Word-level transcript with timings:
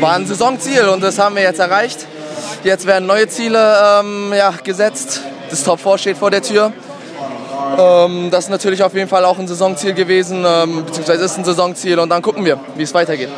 War 0.00 0.12
ein 0.12 0.26
Saisonziel 0.26 0.88
und 0.88 1.02
das 1.02 1.18
haben 1.18 1.36
wir 1.36 1.42
jetzt 1.42 1.58
erreicht. 1.58 2.06
Jetzt 2.64 2.86
werden 2.86 3.06
neue 3.06 3.28
Ziele 3.28 3.76
ähm, 4.00 4.32
ja, 4.36 4.52
gesetzt. 4.62 5.22
Das 5.48 5.64
Top 5.64 5.80
4 5.80 5.98
steht 5.98 6.16
vor 6.18 6.30
der 6.30 6.42
Tür. 6.42 6.72
Ähm, 7.78 8.30
das 8.30 8.44
ist 8.44 8.50
natürlich 8.50 8.82
auf 8.82 8.94
jeden 8.94 9.08
Fall 9.08 9.24
auch 9.24 9.38
ein 9.38 9.48
Saisonziel 9.48 9.94
gewesen, 9.94 10.44
ähm, 10.46 10.84
beziehungsweise 10.84 11.24
ist 11.24 11.38
ein 11.38 11.44
Saisonziel 11.44 11.98
und 11.98 12.10
dann 12.10 12.20
gucken 12.20 12.44
wir, 12.44 12.58
wie 12.76 12.82
es 12.82 12.92
weitergeht. 12.92 13.30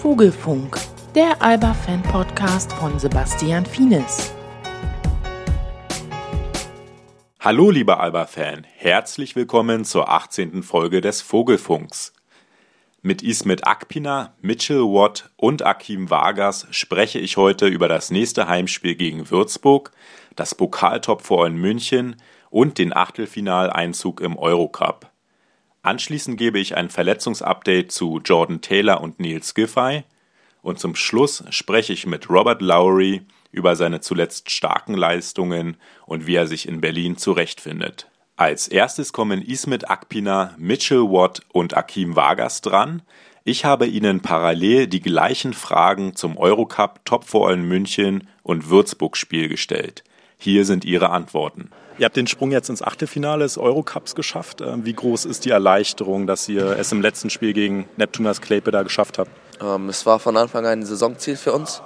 Vogelfunk, 0.00 0.78
der 1.14 1.40
Alba-Fan-Podcast 1.40 2.72
von 2.72 2.98
Sebastian 2.98 3.66
Fienes. 3.66 4.32
Hallo, 7.42 7.70
lieber 7.70 8.00
Alba-Fan, 8.00 8.66
herzlich 8.76 9.34
willkommen 9.34 9.86
zur 9.86 10.10
18. 10.10 10.62
Folge 10.62 11.00
des 11.00 11.22
Vogelfunks. 11.22 12.12
Mit 13.00 13.22
Ismet 13.22 13.66
Akpina, 13.66 14.34
Mitchell 14.42 14.82
Watt 14.82 15.30
und 15.38 15.64
Akim 15.64 16.10
Vargas 16.10 16.66
spreche 16.70 17.18
ich 17.18 17.38
heute 17.38 17.66
über 17.66 17.88
das 17.88 18.10
nächste 18.10 18.46
Heimspiel 18.46 18.94
gegen 18.94 19.30
Würzburg, 19.30 19.90
das 20.36 20.54
Pokaltop 20.54 21.22
vor 21.22 21.46
in 21.46 21.56
München 21.56 22.16
und 22.50 22.76
den 22.76 22.94
Achtelfinaleinzug 22.94 24.20
im 24.20 24.36
Eurocup. 24.36 25.10
Anschließend 25.80 26.36
gebe 26.36 26.58
ich 26.58 26.76
ein 26.76 26.90
Verletzungsupdate 26.90 27.90
zu 27.90 28.20
Jordan 28.22 28.60
Taylor 28.60 29.00
und 29.00 29.18
Neil 29.18 29.40
Giffey 29.54 30.04
und 30.60 30.78
zum 30.78 30.94
Schluss 30.94 31.42
spreche 31.48 31.94
ich 31.94 32.04
mit 32.04 32.28
Robert 32.28 32.60
Lowry 32.60 33.22
über 33.52 33.76
seine 33.76 34.00
zuletzt 34.00 34.50
starken 34.50 34.94
Leistungen 34.94 35.76
und 36.06 36.26
wie 36.26 36.34
er 36.34 36.46
sich 36.46 36.68
in 36.68 36.80
Berlin 36.80 37.16
zurechtfindet. 37.16 38.08
Als 38.36 38.68
erstes 38.68 39.12
kommen 39.12 39.42
Ismet 39.42 39.90
Akpina, 39.90 40.54
Mitchell 40.56 41.02
Watt 41.02 41.42
und 41.52 41.76
Akim 41.76 42.16
Vargas 42.16 42.62
dran. 42.62 43.02
Ich 43.44 43.64
habe 43.64 43.86
ihnen 43.86 44.20
parallel 44.20 44.86
die 44.86 45.00
gleichen 45.00 45.52
Fragen 45.52 46.16
zum 46.16 46.38
Eurocup, 46.38 47.04
Top 47.04 47.24
4 47.24 47.50
in 47.50 47.68
München 47.68 48.28
und 48.42 48.70
Würzburg-Spiel 48.70 49.48
gestellt. 49.48 50.04
Hier 50.38 50.64
sind 50.64 50.86
ihre 50.86 51.10
Antworten. 51.10 51.70
Ihr 51.98 52.06
habt 52.06 52.16
den 52.16 52.26
Sprung 52.26 52.50
jetzt 52.50 52.70
ins 52.70 52.80
Achtelfinale 52.80 53.44
des 53.44 53.58
Eurocups 53.58 54.14
geschafft. 54.14 54.62
Ähm, 54.62 54.86
wie 54.86 54.94
groß 54.94 55.26
ist 55.26 55.44
die 55.44 55.50
Erleichterung, 55.50 56.26
dass 56.26 56.48
ihr 56.48 56.78
es 56.78 56.90
im 56.92 57.02
letzten 57.02 57.28
Spiel 57.28 57.52
gegen 57.52 57.86
Neptunas 57.98 58.40
Klepe 58.40 58.70
da 58.70 58.82
geschafft 58.82 59.18
habt? 59.18 59.30
Ähm, 59.60 59.90
es 59.90 60.06
war 60.06 60.18
von 60.18 60.38
Anfang 60.38 60.64
an 60.64 60.80
ein 60.80 60.86
Saisonziel 60.86 61.36
für 61.36 61.52
uns, 61.52 61.82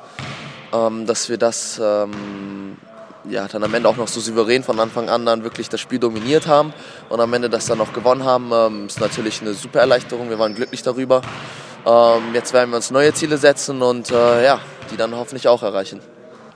ähm, 0.75 1.07
dass 1.07 1.29
wir 1.29 1.39
das 1.39 1.81
ähm, 1.83 2.77
ja, 3.29 3.47
dann 3.49 3.63
am 3.63 3.73
Ende 3.73 3.89
auch 3.89 3.97
noch 3.97 4.09
so 4.09 4.21
souverän 4.21 4.63
von 4.63 4.79
Anfang 4.81 5.09
an 5.09 5.25
dann 5.25 5.45
wirklich 5.45 5.69
das 5.69 5.81
Spiel 5.81 5.99
dominiert 5.99 6.47
haben 6.47 6.75
und 7.09 7.21
am 7.21 7.33
Ende 7.33 7.49
das 7.49 7.67
dann 7.67 7.79
noch 7.79 7.93
gewonnen 7.93 8.25
haben, 8.25 8.51
ähm, 8.53 8.87
ist 8.87 9.01
natürlich 9.01 9.41
eine 9.41 9.55
super 9.55 9.81
Erleichterung. 9.81 10.29
Wir 10.29 10.39
waren 10.39 10.55
glücklich 10.55 10.83
darüber. 10.83 11.23
Ähm, 11.87 12.35
jetzt 12.35 12.53
werden 12.53 12.71
wir 12.71 12.77
uns 12.77 12.91
neue 12.91 13.15
Ziele 13.15 13.39
setzen 13.39 13.81
und 13.81 14.11
äh, 14.11 14.45
ja, 14.45 14.61
die 14.91 14.97
dann 14.97 15.15
hoffentlich 15.15 15.49
auch 15.49 15.63
erreichen. 15.63 16.01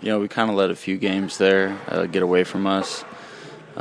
You 0.01 0.13
know, 0.13 0.21
we 0.21 0.29
kind 0.29 0.51
of 0.51 0.57
let 0.57 0.71
a 0.71 0.77
few 0.77 0.99
games 0.99 1.39
there 1.39 1.73
uh, 1.91 2.07
get 2.07 2.23
away 2.23 2.45
from 2.45 2.67
us. 2.67 3.05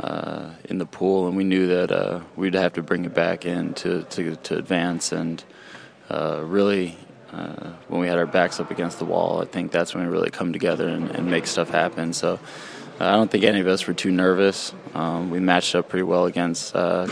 uh, 0.02 0.50
in 0.64 0.78
the 0.78 0.86
pool, 0.86 1.26
and 1.26 1.36
we 1.36 1.44
knew 1.44 1.66
that 1.66 1.90
uh, 1.90 2.20
we'd 2.36 2.54
have 2.54 2.72
to 2.74 2.82
bring 2.82 3.04
it 3.04 3.14
back 3.14 3.44
in 3.44 3.74
to, 3.74 4.02
to, 4.04 4.36
to 4.36 4.56
advance. 4.56 5.12
And 5.12 5.42
uh, 6.10 6.42
really, 6.44 6.96
uh, 7.32 7.72
when 7.88 8.00
we 8.00 8.08
had 8.08 8.18
our 8.18 8.26
backs 8.26 8.60
up 8.60 8.70
against 8.70 8.98
the 8.98 9.04
wall, 9.04 9.42
I 9.42 9.44
think 9.44 9.72
that's 9.72 9.94
when 9.94 10.04
we 10.04 10.10
really 10.10 10.30
come 10.30 10.52
together 10.52 10.88
and, 10.88 11.10
and 11.10 11.30
make 11.30 11.46
stuff 11.46 11.70
happen. 11.70 12.12
So 12.12 12.38
uh, 13.00 13.04
I 13.04 13.12
don't 13.12 13.30
think 13.30 13.44
any 13.44 13.60
of 13.60 13.66
us 13.66 13.86
were 13.86 13.94
too 13.94 14.10
nervous. 14.10 14.72
Um, 14.94 15.30
we 15.30 15.40
matched 15.40 15.74
up 15.74 15.88
pretty 15.88 16.04
well 16.04 16.26
against 16.26 16.74
uh, 16.74 17.06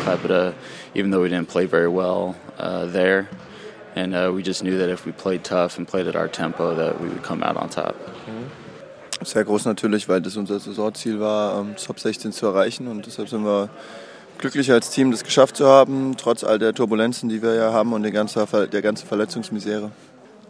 even 0.95 1.11
though 1.11 1.23
we 1.23 1.29
didn't 1.29 1.49
play 1.49 1.67
very 1.67 1.89
well 1.89 2.37
uh, 2.59 2.87
there. 2.87 3.29
And 3.95 4.35
we 4.35 4.43
just 4.43 4.63
knew 4.63 4.77
that 4.79 4.91
if 4.91 5.07
we 5.07 5.13
played 5.13 5.43
tough 5.43 5.79
and 5.79 5.89
played 5.89 6.07
at 6.07 6.17
our 6.17 6.29
tempo, 6.29 6.75
that 6.75 7.01
we 7.01 7.09
would 7.09 7.23
come 7.23 7.43
out 7.43 7.57
on 7.57 7.71
top. 7.71 7.97
Sehr 9.23 9.45
groß 9.45 9.65
natürlich, 9.65 10.09
weil 10.09 10.21
das 10.21 10.37
unser 10.37 10.61
Saisonziel 10.61 11.21
war, 11.21 11.59
ähm, 11.59 11.75
Top 11.77 11.99
16 11.99 12.33
zu 12.33 12.47
erreichen. 12.47 12.87
Und 12.87 13.07
deshalb 13.07 13.31
sind 13.31 13.45
wir 13.45 13.71
glücklich 14.39 14.71
als 14.71 14.91
Team, 14.91 15.11
das 15.11 15.25
geschafft 15.25 15.57
zu 15.57 15.67
haben, 15.67 16.17
trotz 16.17 16.45
all 16.45 16.59
der 16.59 16.75
Turbulenzen, 16.75 17.29
die 17.29 17.43
wir 17.43 17.55
ja 17.55 17.73
haben 17.73 17.93
und 17.93 18.03
der 18.03 18.13
ganzen, 18.13 18.45
der 18.71 18.83
ganzen 18.83 19.07
Verletzungsmisere. 19.07 19.91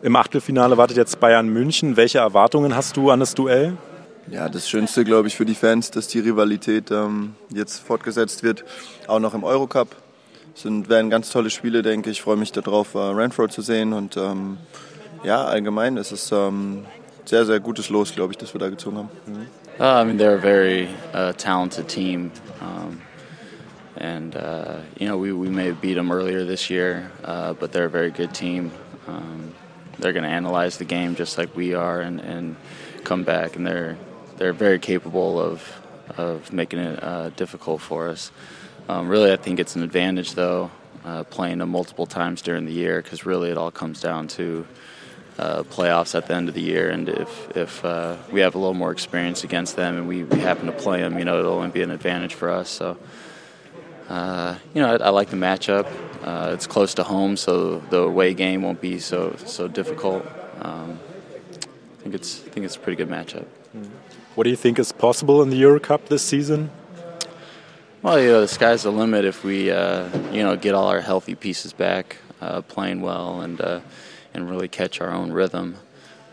Im 0.03 0.17
Achtelfinale 0.17 0.77
wartet 0.77 0.97
jetzt 0.97 1.19
Bayern 1.21 1.49
München. 1.49 1.97
Welche 1.97 2.19
Erwartungen 2.19 2.77
hast 2.77 2.97
du 2.97 3.11
an 3.11 3.21
das 3.21 3.35
Duell? 3.35 3.77
Ja, 4.31 4.49
das 4.49 4.69
Schönste, 4.69 5.05
glaube 5.05 5.29
ich, 5.29 5.37
für 5.37 5.47
die 5.47 5.55
Fans, 5.55 5.91
dass 5.91 6.09
die 6.09 6.19
Rivalität 6.19 6.91
ähm, 6.91 7.35
jetzt 7.51 7.79
fortgesetzt 7.79 8.43
wird, 8.43 8.65
auch 9.07 9.21
noch 9.21 9.35
im 9.35 9.45
Eurocup. 9.45 9.95
Es 10.55 10.63
sind, 10.63 10.89
werden 10.89 11.11
ganz 11.11 11.31
tolle 11.31 11.51
Spiele, 11.51 11.83
denke 11.83 12.11
ich. 12.11 12.19
Ich 12.19 12.23
freue 12.23 12.37
mich 12.37 12.51
darauf, 12.51 12.95
äh, 12.95 12.99
Renfro 12.99 13.47
zu 13.47 13.63
sehen. 13.63 13.93
Und 13.93 14.17
ähm, 14.17 14.59
ja, 15.23 15.45
allgemein 15.45 15.97
ist 15.97 16.13
es 16.13 16.33
ähm, 16.33 16.85
sehr, 17.25 17.47
sehr 17.47 17.61
gutes 17.61 17.89
Los, 17.89 18.15
glaube 18.15 18.33
ich, 18.33 18.39
das 18.39 18.55
wir 18.55 18.59
da 18.59 18.69
gezogen 18.69 18.99
haben. 18.99 19.11
Mhm. 19.27 19.47
Uh, 19.79 20.01
I 20.01 20.05
mean, 20.05 20.17
they're 20.19 20.37
a 20.37 20.41
very 20.41 20.89
uh, 21.13 21.33
talented 21.35 21.87
team. 21.87 22.31
Um, 22.63 23.03
and, 23.97 24.37
uh, 24.37 24.81
you 24.99 25.09
know, 25.09 25.17
we, 25.17 25.33
we 25.33 25.49
may 25.49 25.67
have 25.67 25.81
beat 25.81 25.95
them 25.95 26.13
earlier 26.13 26.45
this 26.45 26.71
year, 26.71 27.11
uh, 27.25 27.55
but 27.55 27.73
they're 27.73 27.87
a 27.87 27.91
very 27.91 28.11
good 28.11 28.35
team. 28.35 28.71
Um, 29.07 29.55
they're 29.99 30.13
going 30.13 30.25
to 30.25 30.29
analyze 30.31 30.79
the 30.79 30.85
game 30.85 31.15
just 31.15 31.39
like 31.39 31.57
we 31.57 31.75
are 31.75 32.01
and, 32.01 32.21
and 32.21 32.57
come 33.05 33.25
back, 33.25 33.57
and 33.57 33.67
they're, 33.67 33.97
they're 34.37 34.53
very 34.53 34.79
capable 34.79 35.41
of, 35.41 35.63
of 36.17 36.53
making 36.53 36.79
it 36.79 37.03
uh, 37.03 37.31
difficult 37.31 37.81
for 37.81 38.09
us. 38.09 38.31
Um, 38.89 39.09
really, 39.09 39.33
I 39.33 39.37
think 39.37 39.59
it's 39.59 39.77
an 39.77 39.83
advantage, 39.83 40.35
though, 40.35 40.71
uh, 41.05 41.25
playing 41.25 41.59
them 41.59 41.71
multiple 41.71 42.07
times 42.07 42.43
during 42.43 42.67
the 42.67 42.73
year 42.73 43.01
because 43.01 43.25
really 43.25 43.51
it 43.51 43.57
all 43.57 43.71
comes 43.71 44.01
down 44.01 44.29
to 44.29 44.67
uh, 45.39 45.63
playoffs 45.65 46.15
at 46.15 46.27
the 46.27 46.35
end 46.35 46.49
of 46.49 46.55
the 46.55 46.63
year. 46.63 46.91
And 46.91 47.09
if 47.09 47.57
if 47.57 47.85
uh, 47.85 48.17
we 48.33 48.41
have 48.41 48.55
a 48.55 48.59
little 48.59 48.75
more 48.75 48.93
experience 48.93 49.45
against 49.45 49.77
them 49.77 49.97
and 49.99 50.09
we, 50.09 50.25
we 50.25 50.41
happen 50.41 50.67
to 50.67 50.73
play 50.73 51.01
them, 51.01 51.19
you 51.19 51.25
know, 51.25 51.39
it'll 51.39 51.55
only 51.55 51.71
be 51.71 51.83
an 51.83 51.91
advantage 51.91 52.35
for 52.35 52.51
us. 52.51 52.69
So. 52.69 52.97
Uh, 54.09 54.57
you 54.75 54.81
know, 54.81 54.95
I, 54.95 55.07
I, 55.07 55.09
like 55.11 55.31
the 55.31 55.37
matchup. 55.37 55.87
Uh, 56.23 56.53
it's 56.53 56.67
close 56.67 56.95
to 56.95 57.03
home, 57.03 57.37
so 57.37 57.79
the 57.91 58.03
away 58.03 58.35
game 58.35 58.63
won't 58.63 58.81
be 58.81 58.99
so 58.99 59.37
so 59.45 59.69
difficult. 59.69 60.25
Um, 60.61 60.99
I 61.53 62.03
think 62.03 62.15
it's 62.15 62.45
I 62.47 62.51
think 62.51 62.67
it's 62.67 62.77
a 62.77 62.79
pretty 62.79 62.97
good 62.97 63.09
matchup. 63.09 63.47
What 64.35 64.45
do 64.45 64.51
you 64.51 64.57
think 64.57 64.79
is 64.79 64.93
possible 64.93 65.43
in 65.43 65.51
the 65.51 65.57
Euro 65.57 65.81
Cup 65.81 66.09
this 66.09 66.23
season? 66.23 66.71
Well, 68.03 68.21
you 68.21 68.29
know, 68.29 68.41
the 68.43 68.49
sky's 68.49 68.85
the 68.85 68.93
limit 68.93 69.25
if 69.25 69.43
we 69.43 69.71
uh, 69.71 70.09
you 70.31 70.43
know 70.43 70.57
get 70.57 70.75
all 70.75 70.89
our 70.89 71.01
healthy 71.01 71.35
pieces 71.35 71.73
back, 71.73 72.17
uh, 72.41 72.63
playing 72.63 73.01
well, 73.01 73.41
and 73.41 73.61
and 74.37 74.51
really 74.51 74.69
catch 74.69 75.01
our 75.01 75.11
own 75.11 75.33
rhythm. 75.33 75.77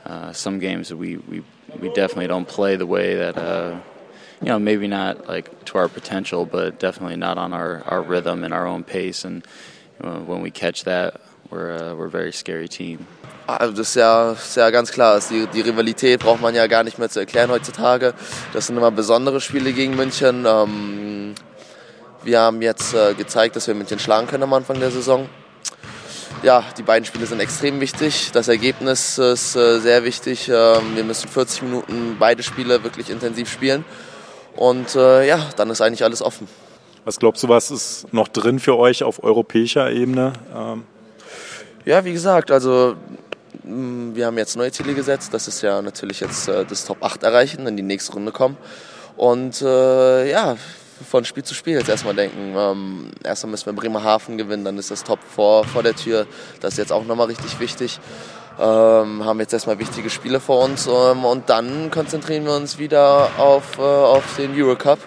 Uh, 0.05 0.34
some 0.34 0.59
games 0.59 0.94
we, 0.94 1.16
we 1.17 1.44
we 1.79 1.88
definitely 1.94 2.28
don't 2.28 2.47
play 2.47 2.75
the 2.75 2.85
way 2.85 3.16
that 3.16 3.38
uh, 3.38 3.79
you 4.44 4.50
know 4.50 4.59
maybe 4.59 4.88
not 4.88 5.28
like 5.28 5.66
to 5.66 5.78
our 5.78 5.88
potential, 5.88 6.46
but 6.46 6.80
definitely 6.80 7.16
not 7.16 7.38
on 7.38 7.54
our, 7.54 7.81
our 7.88 8.02
rhythm 8.02 8.44
and 8.44 8.54
our 8.54 8.68
own 8.68 8.84
pace. 8.84 9.24
And 9.24 9.46
you 10.02 10.09
know, 10.09 10.20
when 10.26 10.42
we 10.42 10.52
catch 10.52 10.84
that, 10.84 11.22
we're 11.50 11.72
uh, 11.72 11.96
we're 11.96 12.08
a 12.08 12.12
very 12.12 12.31
scary 12.31 12.68
team. 12.68 13.08
Also 13.48 13.74
das 13.74 13.90
ist 13.90 13.96
ja, 13.96 14.32
ist 14.32 14.56
ja 14.56 14.70
ganz 14.70 14.92
klar. 14.92 15.20
Die, 15.30 15.48
die, 15.48 15.62
Rivalität 15.62 16.20
braucht 16.22 16.42
man 16.42 16.56
ja 16.56 16.68
gar 16.68 16.84
nicht 16.84 16.98
mehr 16.98 17.09
zu 17.09 17.20
erklären 17.20 17.50
heutzutage. 17.50 18.14
Das 18.53 18.68
sind 18.68 18.78
immer 18.78 18.92
besondere 18.92 19.42
Spiele 19.42 19.74
gegen 19.74 19.96
München. 19.96 20.46
Ähm, 20.46 21.36
wir 22.24 22.40
haben 22.40 22.62
jetzt 22.62 22.94
äh, 22.94 23.14
gezeigt, 23.14 23.56
dass 23.56 23.68
wir 23.68 23.76
München 23.76 24.00
schlagen 24.00 24.28
können 24.28 24.44
am 24.44 24.53
Anfang 24.53 24.80
der 24.80 24.92
Saison 24.92 25.28
ja, 26.44 26.64
die 26.78 26.84
beiden 26.84 27.06
Spiele 27.06 27.26
sind 27.26 27.40
extrem 27.40 27.80
wichtig. 27.80 28.32
Das 28.34 28.50
Ergebnis 28.50 29.18
ist 29.18 29.56
äh, 29.56 29.80
sehr 29.80 30.03
wichtig. 30.03 30.50
Ähm, 30.50 30.96
wir 30.96 31.03
müssen 31.03 31.30
40 31.30 31.62
Minuten 31.64 32.18
beide 32.20 32.44
Spiele 32.44 32.84
wirklich 32.84 33.09
intensiv 33.09 33.50
spielen. 33.50 33.86
Und 34.56 34.96
äh, 34.96 35.28
ja, 35.28 35.50
dann 35.56 35.69
ist 35.69 35.81
eigentlich 35.81 36.03
alles 36.03 36.22
offen. 36.22 36.47
Was 37.06 37.19
glaubst 37.19 37.44
du, 37.44 37.50
was 37.50 37.72
ist 37.72 38.14
noch 38.14 38.28
drin 38.28 38.59
für 38.59 38.78
euch 38.78 39.03
auf 39.03 39.24
europäischer 39.24 39.91
Ebene? 39.91 40.34
Ähm 40.56 40.84
ja, 41.85 42.05
wie 42.05 42.14
gesagt, 42.14 42.50
also 42.50 42.96
mm, 43.64 44.16
wir 44.16 44.26
haben 44.26 44.38
jetzt 44.38 44.55
neue 44.55 44.72
Ziele 44.72 44.94
gesetzt. 44.94 45.34
Das 45.34 45.47
ist 45.47 45.61
ja 45.61 45.82
natürlich 45.82 46.22
jetzt 46.22 46.47
äh, 46.47 46.66
das 46.66 46.85
Top 46.85 47.03
8 47.03 47.23
erreichen, 47.23 47.67
in 47.67 47.76
die 47.76 47.84
nächste 47.84 48.14
Runde 48.14 48.32
kommen. 48.32 48.58
Und 49.17 49.61
äh, 49.61 50.29
ja, 50.29 50.55
von 51.09 51.26
Spiel 51.26 51.44
zu 51.44 51.53
Spiel 51.53 51.78
jetzt 51.78 51.90
erstmal 51.90 52.16
denken. 52.16 52.55
Ähm, 52.55 53.11
erstmal 53.23 53.52
müssen 53.52 53.66
wir 53.66 53.73
Bremerhaven 53.73 54.38
gewinnen, 54.38 54.64
dann 54.64 54.78
ist 54.78 54.91
das 54.91 55.03
Top 55.03 55.20
vor, 55.23 55.66
vor 55.66 55.84
der 55.84 55.96
Tür. 55.96 56.26
Das 56.61 56.73
ist 56.73 56.78
jetzt 56.78 56.91
auch 56.91 57.05
nochmal 57.05 57.28
richtig 57.28 57.59
wichtig. 57.59 58.00
Ähm, 58.59 59.26
haben 59.26 59.40
jetzt 59.40 59.52
erstmal 59.53 59.79
wichtige 59.79 60.11
Spiele 60.11 60.40
vor 60.40 60.64
uns 60.64 60.88
ähm, 60.88 61.26
und 61.26 61.50
dann 61.50 61.90
konzentrieren 61.90 62.46
wir 62.46 62.55
uns 62.55 62.78
wieder 62.78 63.29
auf, 63.38 63.79
äh, 63.79 63.82
auf 63.82 64.35
den 64.38 64.52
Eurocup. 64.55 65.00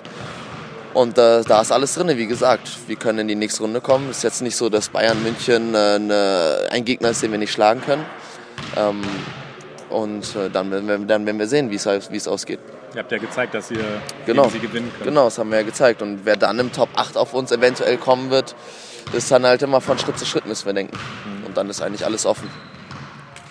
Und 0.94 1.18
äh, 1.18 1.42
da 1.44 1.60
ist 1.60 1.70
alles 1.70 1.94
drin, 1.94 2.08
wie 2.16 2.26
gesagt. 2.26 2.70
Wir 2.88 2.96
können 2.96 3.20
in 3.20 3.28
die 3.28 3.34
nächste 3.34 3.62
Runde 3.62 3.80
kommen. 3.80 4.08
Es 4.10 4.18
ist 4.18 4.22
jetzt 4.22 4.42
nicht 4.42 4.56
so, 4.56 4.68
dass 4.68 4.88
Bayern 4.88 5.22
München 5.22 5.74
äh, 5.74 5.98
ne, 5.98 6.66
ein 6.70 6.84
Gegner 6.84 7.10
ist, 7.10 7.22
den 7.22 7.30
wir 7.30 7.38
nicht 7.38 7.52
schlagen 7.52 7.82
können. 7.82 8.04
Ähm, 8.76 9.02
und 9.90 10.34
äh, 10.34 10.50
dann, 10.50 10.70
werden 10.70 10.88
wir, 10.88 10.98
dann 10.98 11.26
werden 11.26 11.38
wir 11.38 11.46
sehen, 11.46 11.70
wie 11.70 11.76
es 11.76 12.26
ausgeht. 12.26 12.58
Ihr 12.94 13.00
habt 13.00 13.12
ja 13.12 13.18
gezeigt, 13.18 13.54
dass 13.54 13.70
ihr 13.70 13.84
genau. 14.24 14.48
sie 14.48 14.58
gewinnen 14.58 14.90
könnt. 14.96 15.08
Genau, 15.08 15.26
das 15.26 15.38
haben 15.38 15.50
wir 15.50 15.58
ja 15.58 15.64
gezeigt. 15.64 16.02
Und 16.02 16.24
wer 16.24 16.36
dann 16.36 16.58
im 16.58 16.72
Top 16.72 16.88
8 16.96 17.16
auf 17.16 17.34
uns 17.34 17.52
eventuell 17.52 17.98
kommen 17.98 18.30
wird, 18.30 18.56
ist 19.12 19.30
dann 19.30 19.44
halt 19.44 19.62
immer 19.62 19.80
von 19.80 19.98
Schritt 19.98 20.18
zu 20.18 20.24
Schritt, 20.24 20.46
müssen 20.46 20.66
wir 20.66 20.72
denken. 20.72 20.96
Mhm. 20.96 21.46
Und 21.46 21.56
dann 21.56 21.70
ist 21.70 21.82
eigentlich 21.82 22.04
alles 22.04 22.26
offen. 22.26 22.50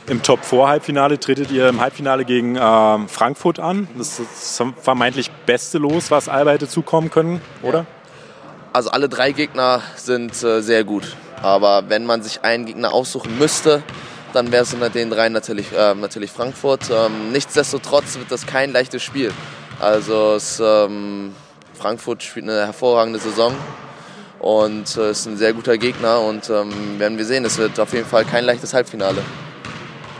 Im 0.07 0.21
Top 0.21 0.45
4 0.45 0.67
Halbfinale 0.67 1.19
tretet 1.19 1.49
ihr 1.49 1.67
im 1.67 1.81
Halbfinale 1.81 2.25
gegen 2.25 2.57
ähm, 2.61 3.09
Frankfurt 3.09 3.59
an. 3.59 3.87
Das 3.97 4.19
ist 4.19 4.59
das 4.59 4.67
vermeintlich 4.79 5.31
beste 5.47 5.79
Los, 5.79 6.11
was 6.11 6.29
Alba 6.29 6.51
hätte 6.51 6.67
zukommen 6.67 7.09
können, 7.09 7.41
oder? 7.63 7.87
Also 8.71 8.91
alle 8.91 9.09
drei 9.09 9.31
Gegner 9.31 9.81
sind 9.95 10.43
äh, 10.43 10.61
sehr 10.61 10.83
gut. 10.83 11.15
Aber 11.41 11.89
wenn 11.89 12.05
man 12.05 12.21
sich 12.21 12.43
einen 12.43 12.67
Gegner 12.67 12.93
aussuchen 12.93 13.39
müsste, 13.39 13.81
dann 14.31 14.51
wäre 14.51 14.61
es 14.61 14.75
unter 14.75 14.91
den 14.91 15.09
drei 15.09 15.29
natürlich, 15.29 15.71
äh, 15.75 15.95
natürlich 15.95 16.29
Frankfurt. 16.29 16.91
Ähm, 16.91 17.31
nichtsdestotrotz 17.31 18.19
wird 18.19 18.31
das 18.31 18.45
kein 18.45 18.71
leichtes 18.71 19.01
Spiel. 19.01 19.31
Also 19.79 20.35
es, 20.35 20.61
ähm, 20.63 21.33
Frankfurt 21.73 22.21
spielt 22.21 22.47
eine 22.47 22.65
hervorragende 22.65 23.17
Saison 23.17 23.55
und 24.37 24.97
äh, 24.97 25.09
ist 25.09 25.25
ein 25.25 25.37
sehr 25.37 25.53
guter 25.53 25.79
Gegner 25.79 26.21
und 26.21 26.47
ähm, 26.51 26.99
werden 26.99 27.17
wir 27.17 27.25
sehen, 27.25 27.43
es 27.43 27.57
wird 27.57 27.79
auf 27.79 27.91
jeden 27.93 28.05
Fall 28.05 28.23
kein 28.23 28.45
leichtes 28.45 28.75
Halbfinale. 28.75 29.23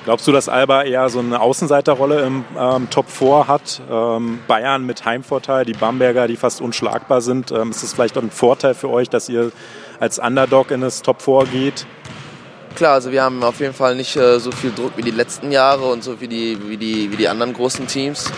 Glaubst 0.06 0.28
du, 0.28 0.32
dass 0.32 0.50
Alba 0.50 0.84
eher 0.84 1.10
so 1.10 1.18
eine 1.18 1.42
Außenseiterrolle 1.42 2.22
im 2.22 2.46
ähm, 2.56 2.90
Top 2.92 3.10
4 3.10 3.48
hat? 3.48 3.82
Ähm, 3.90 4.40
Bayern 4.48 4.86
mit 4.86 5.04
Heimvorteil, 5.04 5.66
die 5.66 5.74
Bamberger, 5.74 6.28
die 6.28 6.36
fast 6.36 6.62
unschlagbar 6.62 7.22
sind. 7.22 7.52
Ähm, 7.52 7.72
ist 7.72 7.82
das 7.82 7.94
vielleicht 7.94 8.16
auch 8.16 8.22
ein 8.22 8.30
Vorteil 8.30 8.76
für 8.76 8.92
euch, 8.92 9.10
dass 9.10 9.30
ihr 9.30 9.52
als 10.00 10.20
Underdog 10.20 10.70
in 10.70 10.82
das 10.82 11.02
Top 11.02 11.24
4 11.24 11.46
geht? 11.52 11.88
Klar, 12.76 12.94
also 12.94 13.12
wir 13.12 13.24
haben 13.24 13.42
auf 13.44 13.60
jeden 13.60 13.74
Fall 13.74 13.96
nicht 13.96 14.16
äh, 14.16 14.40
so 14.40 14.52
viel 14.52 14.72
Druck 14.72 14.92
wie 14.96 15.02
die 15.02 15.10
letzten 15.10 15.52
Jahre 15.52 15.86
und 15.86 16.04
so 16.04 16.22
wie 16.22 16.28
die, 16.28 16.60
wie 16.70 16.78
die, 16.78 17.12
wie 17.12 17.16
die 17.16 17.28
anderen 17.28 17.54
großen 17.54 17.88
Teams. 17.88 18.32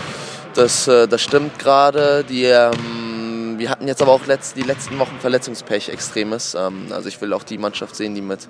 Das, 0.54 0.88
äh, 0.88 1.06
das 1.06 1.20
stimmt 1.20 1.58
gerade. 1.58 2.24
Die, 2.24 2.44
ähm, 2.44 3.56
wir 3.58 3.68
hatten 3.68 3.86
jetzt 3.86 4.00
aber 4.00 4.12
auch 4.12 4.24
letzt, 4.24 4.56
die 4.56 4.62
letzten 4.62 4.98
Wochen 4.98 5.16
Verletzungspech 5.20 5.90
extremes. 5.90 6.54
Ähm, 6.54 6.86
also 6.92 7.08
ich 7.08 7.20
will 7.20 7.34
auch 7.34 7.42
die 7.42 7.58
Mannschaft 7.58 7.94
sehen, 7.94 8.14
die 8.14 8.22
mit 8.22 8.48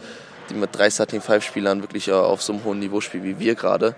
die 0.50 0.54
mit 0.54 0.76
drei 0.76 0.90
Starting 0.90 1.20
Five 1.20 1.44
Spielern 1.44 1.82
wirklich 1.82 2.08
äh, 2.08 2.12
auf 2.12 2.42
so 2.42 2.52
einem 2.52 2.64
hohen 2.64 2.78
Niveau 2.78 3.00
spielt 3.00 3.24
wie 3.24 3.38
wir 3.38 3.54
gerade. 3.54 3.94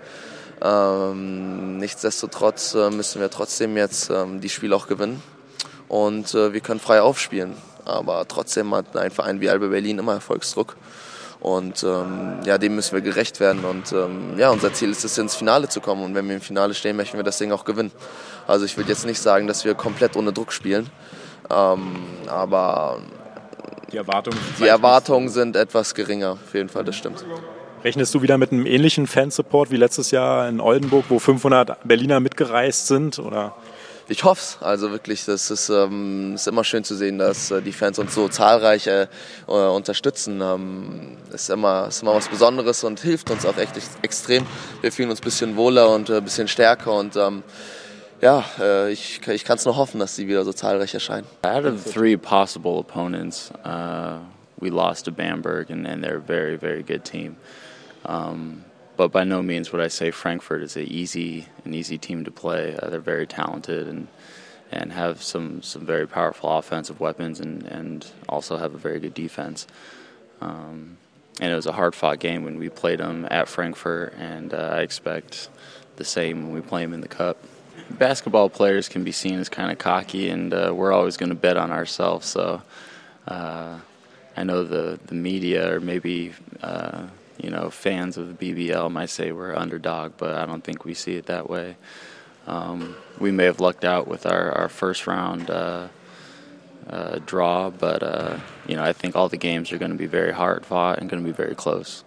Ähm, 0.61 1.77
nichtsdestotrotz 1.77 2.75
äh, 2.75 2.89
müssen 2.91 3.19
wir 3.19 3.29
trotzdem 3.29 3.77
jetzt 3.77 4.09
ähm, 4.09 4.41
die 4.41 4.49
Spiele 4.49 4.75
auch 4.75 4.87
gewinnen 4.87 5.21
und 5.87 6.33
äh, 6.35 6.53
wir 6.53 6.61
können 6.61 6.79
frei 6.79 7.01
aufspielen. 7.01 7.55
Aber 7.83 8.27
trotzdem 8.27 8.73
hat 8.75 8.95
ein 8.95 9.11
Verein 9.11 9.41
wie 9.41 9.49
Alba 9.49 9.67
Berlin 9.67 9.99
immer 9.99 10.13
Erfolgsdruck. 10.13 10.77
Und 11.41 11.83
ähm, 11.83 12.37
ja, 12.45 12.59
dem 12.59 12.75
müssen 12.75 12.93
wir 12.93 13.01
gerecht 13.01 13.39
werden. 13.39 13.65
Und 13.65 13.91
ähm, 13.91 14.37
ja, 14.37 14.51
unser 14.51 14.71
Ziel 14.73 14.91
ist 14.91 15.03
es, 15.03 15.17
ins 15.17 15.35
Finale 15.35 15.67
zu 15.67 15.81
kommen. 15.81 16.03
Und 16.03 16.13
wenn 16.13 16.27
wir 16.27 16.35
im 16.35 16.41
Finale 16.41 16.75
stehen, 16.75 16.95
möchten 16.95 17.17
wir 17.17 17.23
das 17.23 17.39
Ding 17.39 17.51
auch 17.51 17.65
gewinnen. 17.65 17.91
Also 18.47 18.63
ich 18.65 18.77
will 18.77 18.87
jetzt 18.87 19.05
nicht 19.05 19.19
sagen, 19.19 19.47
dass 19.47 19.65
wir 19.65 19.73
komplett 19.73 20.15
ohne 20.15 20.31
Druck 20.31 20.53
spielen. 20.53 20.91
Ähm, 21.49 21.95
aber 22.27 22.99
die 23.91 23.97
Erwartungen, 23.97 24.37
die 24.59 24.67
Erwartungen 24.67 25.29
sind 25.29 25.55
etwas 25.55 25.93
geringer, 25.93 26.31
auf 26.31 26.53
jeden 26.53 26.69
Fall, 26.69 26.83
das 26.83 26.95
stimmt. 26.95 27.25
Rechnest 27.83 28.13
du 28.13 28.21
wieder 28.21 28.37
mit 28.37 28.51
einem 28.51 28.65
ähnlichen 28.65 29.07
Fansupport 29.07 29.71
wie 29.71 29.77
letztes 29.77 30.11
Jahr 30.11 30.47
in 30.47 30.61
Oldenburg, 30.61 31.05
wo 31.09 31.17
500 31.17 31.83
Berliner 31.83 32.19
mitgereist 32.19 32.87
sind? 32.87 33.17
Oder? 33.17 33.55
Ich 34.07 34.23
hoffe 34.23 34.41
es. 34.41 34.57
Also 34.61 34.91
wirklich, 34.91 35.25
das 35.25 35.49
ist, 35.49 35.69
ähm, 35.69 36.33
ist 36.35 36.47
immer 36.47 36.63
schön 36.63 36.83
zu 36.83 36.95
sehen, 36.95 37.17
dass 37.17 37.49
äh, 37.49 37.61
die 37.61 37.71
Fans 37.71 37.97
uns 37.97 38.13
so 38.13 38.27
zahlreich 38.27 38.87
äh, 38.87 39.07
unterstützen. 39.47 40.41
Ähm, 40.41 41.17
ist, 41.33 41.49
immer, 41.49 41.87
ist 41.87 42.01
immer 42.01 42.13
was 42.13 42.27
Besonderes 42.27 42.83
und 42.83 42.99
hilft 42.99 43.31
uns 43.31 43.45
auch 43.45 43.57
echt 43.57 43.73
extrem. 44.01 44.45
Wir 44.81 44.91
fühlen 44.91 45.09
uns 45.09 45.21
ein 45.21 45.23
bisschen 45.23 45.55
wohler 45.55 45.89
und 45.89 46.09
ein 46.09 46.17
äh, 46.17 46.21
bisschen 46.21 46.47
stärker 46.47 46.93
und 46.93 47.15
ähm, 47.15 47.41
ja, 48.21 48.45
äh, 48.59 48.91
ich, 48.91 49.27
ich 49.27 49.43
kann 49.43 49.57
es 49.57 49.65
nur 49.65 49.75
hoffen, 49.75 49.99
dass 49.99 50.15
sie 50.15 50.27
wieder 50.27 50.43
so 50.43 50.53
zahlreich 50.53 50.93
erscheinen. 50.93 51.25
Out 51.43 51.65
of 51.65 51.83
three 51.83 52.15
possible 52.15 52.79
opponents, 52.79 53.51
uh, 53.65 54.19
we 54.59 54.69
lost 54.69 55.05
to 55.05 55.11
Bamberg, 55.11 55.69
and, 55.69 55.87
and 55.87 56.03
they're 56.03 56.17
a 56.17 56.21
very, 56.21 56.55
very 56.57 56.83
good 56.83 57.03
team. 57.03 57.37
Um, 58.05 58.65
but 58.97 59.11
by 59.11 59.23
no 59.23 59.41
means 59.41 59.71
would 59.71 59.81
I 59.81 59.87
say 59.87 60.11
Frankfurt 60.11 60.61
is 60.61 60.77
a 60.77 60.83
easy, 60.83 61.47
an 61.65 61.73
easy 61.73 61.97
team 61.97 62.23
to 62.25 62.31
play. 62.31 62.75
Uh, 62.77 62.89
they're 62.89 62.99
very 62.99 63.25
talented 63.25 63.87
and 63.87 64.07
and 64.71 64.93
have 64.93 65.21
some, 65.21 65.61
some 65.61 65.85
very 65.85 66.07
powerful 66.07 66.49
offensive 66.49 66.99
weapons 67.01 67.41
and, 67.41 67.63
and 67.63 68.07
also 68.29 68.55
have 68.55 68.73
a 68.73 68.77
very 68.77 68.99
good 68.99 69.13
defense. 69.13 69.67
Um, 70.39 70.97
and 71.41 71.51
it 71.51 71.55
was 71.55 71.65
a 71.65 71.73
hard 71.73 71.93
fought 71.93 72.19
game 72.19 72.45
when 72.45 72.57
we 72.57 72.69
played 72.69 72.99
them 72.99 73.27
at 73.29 73.49
Frankfurt, 73.49 74.13
and 74.17 74.53
uh, 74.53 74.69
I 74.73 74.79
expect 74.79 75.49
the 75.97 76.05
same 76.05 76.43
when 76.43 76.53
we 76.53 76.61
play 76.61 76.83
them 76.83 76.93
in 76.93 77.01
the 77.01 77.09
Cup 77.09 77.37
basketball 77.97 78.49
players 78.49 78.89
can 78.89 79.03
be 79.03 79.11
seen 79.11 79.39
as 79.39 79.49
kind 79.49 79.71
of 79.71 79.77
cocky, 79.77 80.29
and 80.29 80.53
uh, 80.53 80.73
we're 80.75 80.91
always 80.91 81.17
going 81.17 81.29
to 81.29 81.35
bet 81.35 81.57
on 81.57 81.71
ourselves. 81.71 82.27
So 82.27 82.61
uh, 83.27 83.79
I 84.35 84.43
know 84.43 84.63
the 84.63 84.99
the 85.05 85.15
media 85.15 85.75
or 85.75 85.79
maybe 85.79 86.33
uh, 86.61 87.07
you 87.37 87.49
know 87.49 87.69
fans 87.69 88.17
of 88.17 88.37
the 88.37 88.53
BBL 88.53 88.91
might 88.91 89.09
say 89.09 89.31
we're 89.31 89.55
underdog, 89.55 90.13
but 90.17 90.35
I 90.35 90.45
don't 90.45 90.63
think 90.63 90.85
we 90.85 90.93
see 90.93 91.15
it 91.15 91.27
that 91.27 91.49
way. 91.49 91.77
Um, 92.47 92.95
we 93.19 93.31
may 93.31 93.45
have 93.45 93.59
lucked 93.59 93.85
out 93.85 94.07
with 94.07 94.25
our, 94.25 94.51
our 94.53 94.69
first 94.69 95.05
round 95.05 95.49
uh, 95.51 95.89
uh, 96.89 97.19
draw, 97.25 97.69
but 97.69 98.01
uh, 98.01 98.39
you 98.67 98.75
know 98.75 98.83
I 98.83 98.93
think 98.93 99.15
all 99.15 99.29
the 99.29 99.37
games 99.37 99.71
are 99.71 99.77
going 99.77 99.91
to 99.91 99.97
be 99.97 100.07
very 100.07 100.33
hard 100.33 100.65
fought 100.65 100.99
and 100.99 101.09
going 101.09 101.23
to 101.23 101.27
be 101.27 101.35
very 101.35 101.55
close 101.55 102.03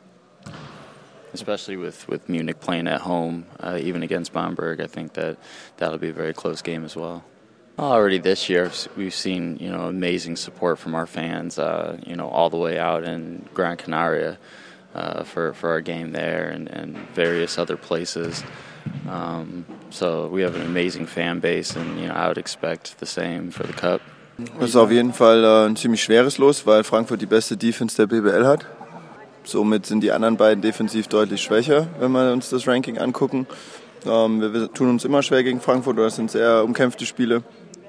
especially 1.34 1.76
with, 1.76 2.08
with 2.08 2.28
Munich 2.28 2.60
playing 2.60 2.88
at 2.88 3.02
home, 3.02 3.46
uh, 3.60 3.78
even 3.82 4.02
against 4.02 4.32
Bamberg. 4.32 4.81
I 4.81 4.86
think 4.86 5.14
that 5.14 5.36
that'll 5.76 5.98
be 5.98 6.08
a 6.08 6.12
very 6.14 6.32
close 6.32 6.62
game 6.62 6.84
as 6.84 6.96
well. 6.96 7.25
Already 7.76 8.19
this 8.19 8.48
year, 8.48 8.70
we've 8.96 9.14
seen 9.14 9.58
you 9.58 9.69
know 9.69 9.88
amazing 9.88 10.36
support 10.36 10.78
from 10.78 10.94
our 10.94 11.06
fans. 11.06 11.58
Uh, 11.58 11.98
you 12.06 12.14
know 12.14 12.28
all 12.28 12.48
the 12.48 12.56
way 12.56 12.78
out 12.78 13.02
in 13.02 13.44
Gran 13.52 13.76
Canaria 13.76 14.38
uh, 14.94 15.25
for 15.25 15.52
for 15.54 15.70
our 15.70 15.81
game 15.81 16.12
there, 16.12 16.48
and, 16.48 16.69
and 16.69 16.96
various 17.14 17.58
other 17.58 17.76
places. 17.76 18.44
Um, 19.08 19.66
so 19.90 20.28
we 20.28 20.42
have 20.42 20.54
an 20.54 20.62
amazing 20.62 21.06
fan 21.06 21.40
base, 21.40 21.75
and 21.75 21.98
you 21.98 22.06
know 22.06 22.14
I 22.14 22.28
would 22.28 22.38
expect 22.38 22.98
the 22.98 23.06
same 23.06 23.50
for 23.50 23.66
the 23.66 23.72
Cup. 23.72 24.00
Das 24.58 24.70
ist 24.70 24.76
auf 24.76 24.90
jeden 24.90 25.12
Fall 25.12 25.44
äh, 25.44 25.66
ein 25.66 25.76
ziemlich 25.76 26.02
schweres 26.02 26.38
Los, 26.38 26.66
weil 26.66 26.82
Frankfurt 26.84 27.20
die 27.20 27.26
beste 27.26 27.56
Defense 27.56 27.96
der 27.96 28.06
BBL 28.06 28.44
hat. 28.44 28.66
Somit 29.44 29.85
sind 29.85 30.00
die 30.00 30.11
anderen 30.11 30.37
beiden 30.37 30.62
defensiv 30.62 31.06
deutlich 31.08 31.43
schwächer, 31.43 31.87
wenn 32.00 32.12
wir 32.12 32.32
uns 32.32 32.49
das 32.49 32.67
Ranking 32.67 32.99
angucken. 32.99 33.46
Ähm, 34.06 34.41
wir 34.41 34.73
tun 34.73 34.88
uns 34.88 35.05
immer 35.05 35.23
schwer 35.23 35.44
gegen 35.44 35.61
Frankfurt, 35.61 35.99
das 35.99 36.17
sind 36.17 36.31
sehr 36.31 36.64
umkämpfte 36.64 37.05
Spiele. 37.05 37.43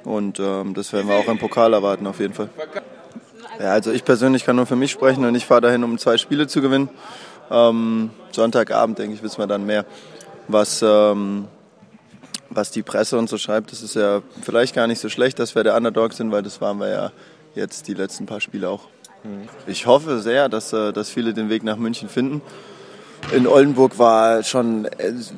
Und 0.04 0.40
ähm, 0.40 0.74
das 0.74 0.94
werden 0.94 1.08
wir 1.08 1.16
auch 1.16 1.28
im 1.28 1.40
Pokal 1.40 1.74
erwarten, 1.74 2.06
auf 2.08 2.20
jeden 2.20 2.34
Fall. 2.34 2.50
Ja, 3.60 3.72
also 3.72 3.92
ich 3.92 4.04
persönlich 4.04 4.46
kann 4.46 4.58
nur 4.58 4.66
für 4.66 4.76
mich 4.76 4.92
sprechen 4.92 5.24
und 5.26 5.34
ich 5.34 5.46
fahre 5.46 5.62
dahin, 5.62 5.84
um 5.84 5.98
zwei 5.98 6.18
Spiele 6.18 6.48
zu 6.48 6.62
gewinnen. 6.62 6.90
Ähm, 7.50 8.12
Sonntagabend, 8.32 9.00
denke 9.00 9.16
ich, 9.16 9.24
wissen 9.24 9.38
wir 9.40 9.48
dann 9.48 9.66
mehr, 9.66 9.86
was, 10.48 10.84
was 10.84 12.72
die 12.72 12.84
Presse 12.84 13.18
und 13.18 13.30
so 13.30 13.38
schreibt. 13.38 13.72
Das 13.72 13.82
ist 13.82 13.96
ja 13.96 14.22
vielleicht 14.42 14.76
gar 14.76 14.88
nicht 14.88 15.00
so 15.00 15.10
schlecht, 15.10 15.40
dass 15.40 15.56
wir 15.56 15.64
der 15.64 15.76
Underdog 15.76 16.14
sind, 16.14 16.32
weil 16.32 16.44
das 16.44 16.62
waren 16.62 16.80
wir 16.80 16.90
ja 16.90 17.12
jetzt 17.56 17.88
die 17.88 17.94
letzten 17.94 18.26
paar 18.26 18.42
Spiele 18.42 18.70
auch. 18.70 18.82
Ich 19.68 19.86
hoffe 19.86 20.20
sehr, 20.20 20.50
dass, 20.50 20.74
äh, 20.74 20.94
dass 20.94 21.10
viele 21.10 21.34
den 21.34 21.50
Weg 21.50 21.64
nach 21.64 21.78
München 21.78 22.10
finden. 22.10 22.42
In 23.32 23.48
Oldenburg 23.48 23.98
war 23.98 24.44
schon 24.44 24.88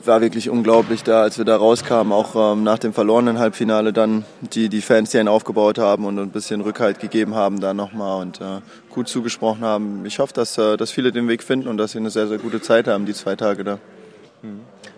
war 0.04 0.20
wirklich 0.20 0.50
unglaublich 0.50 1.04
da, 1.04 1.22
als 1.22 1.38
wir 1.38 1.46
da 1.46 1.56
rauskamen, 1.56 2.12
auch 2.12 2.54
ähm, 2.54 2.64
nach 2.64 2.80
dem 2.80 2.92
verlorenen 2.92 3.40
Halbfinale 3.40 3.94
dann 3.94 4.26
die, 4.42 4.68
die 4.68 4.82
Fans, 4.82 5.12
die 5.12 5.20
einen 5.20 5.30
aufgebaut 5.30 5.78
haben 5.78 6.06
und 6.06 6.20
ein 6.20 6.32
bisschen 6.32 6.60
Rückhalt 6.60 7.00
gegeben 7.00 7.36
haben 7.36 7.62
da 7.62 7.74
nochmal 7.74 8.22
und 8.22 8.42
äh, 8.42 8.60
gut 8.90 9.08
zugesprochen 9.08 9.62
haben. 9.62 10.06
Ich 10.06 10.20
hoffe, 10.20 10.34
dass, 10.34 10.58
äh, 10.58 10.76
dass 10.76 10.92
viele 10.92 11.14
den 11.14 11.30
Weg 11.30 11.44
finden 11.44 11.70
und 11.70 11.78
dass 11.78 11.94
sie 11.94 12.00
eine 12.00 12.10
sehr, 12.10 12.28
sehr 12.28 12.40
gute 12.40 12.62
Zeit 12.62 12.88
haben, 12.88 13.06
die 13.06 13.14
zwei 13.14 13.38
Tage 13.38 13.64
da. 13.64 13.80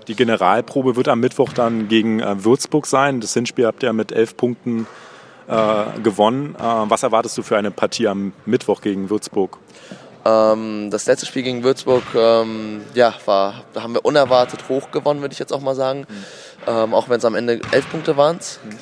Die 0.08 0.15
Generalprobe 0.15 0.96
wird 0.96 1.08
am 1.08 1.19
Mittwoch 1.19 1.53
dann 1.53 1.88
gegen 1.88 2.19
äh, 2.19 2.43
Würzburg 2.43 2.88
sein. 2.88 3.22
Das 3.22 3.34
Hinspiel 3.34 3.65
habt 3.65 3.84
ihr 3.84 3.93
mit 3.93 4.12
elf 4.12 4.36
Punkten 4.36 4.88
äh, 5.50 6.00
gewonnen. 6.01 6.56
Äh, 6.56 6.62
was 6.62 7.03
erwartest 7.03 7.38
du 7.38 7.41
für 7.41 7.58
eine 7.58 7.72
Partie 7.72 8.08
am 8.08 8.34
Mittwoch 8.46 8.82
gegen 8.82 9.10
Würzburg? 9.10 9.58
Ähm, 10.25 10.89
das 10.91 11.06
letzte 11.06 11.25
Spiel 11.25 11.44
gegen 11.44 11.63
Würzburg, 11.63 12.03
ähm, 12.13 12.82
ja, 12.94 13.13
war, 13.25 13.63
da 13.74 13.84
haben 13.84 13.94
wir 13.94 14.03
unerwartet 14.06 14.68
hoch 14.68 14.91
gewonnen, 14.91 15.22
würde 15.22 15.34
ich 15.34 15.39
jetzt 15.39 15.53
auch 15.53 15.62
mal 15.62 15.75
sagen. 15.75 16.01
Mhm. 16.01 16.25
Ähm, 16.68 16.94
auch 16.94 17.08
wenn 17.08 17.18
es 17.18 17.25
am 17.25 17.36
Ende 17.36 17.62
elf 17.72 17.89
Punkte 17.89 18.18
waren. 18.18 18.38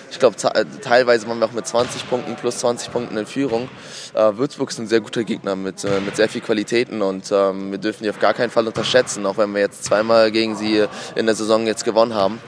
Ich 0.10 0.18
glaube, 0.18 0.36
äh, 0.56 0.66
teilweise 0.82 1.28
waren 1.28 1.40
wir 1.40 1.46
auch 1.46 1.52
mit 1.52 1.68
20 1.68 2.10
Punkten 2.10 2.36
plus 2.36 2.58
20 2.58 2.92
Punkten 2.92 3.16
in 3.18 3.28
Führung. 3.28 3.70
Äh, 4.16 4.36
Würzburg 4.36 4.72
ist 4.72 4.80
ein 4.80 4.88
sehr 4.88 5.00
guter 5.00 5.24
Gegner 5.24 5.56
mit, 5.56 5.84
äh, 5.84 6.02
mit 6.02 6.16
sehr 6.16 6.28
viel 6.28 6.42
Qualitäten 6.42 7.04
und 7.04 7.32
ähm, 7.32 7.72
wir 7.72 7.78
dürfen 7.78 8.04
die 8.04 8.10
auf 8.10 8.20
gar 8.20 8.34
keinen 8.34 8.50
Fall 8.50 8.66
unterschätzen, 8.66 9.26
auch 9.28 9.38
wenn 9.38 9.54
wir 9.54 9.62
jetzt 9.62 9.86
zweimal 9.86 10.32
gegen 10.32 10.56
sie 10.56 10.86
in 11.16 11.28
der 11.28 11.36
Saison 11.36 11.68
jetzt 11.68 11.86
gewonnen 11.86 12.16
haben 12.16 12.42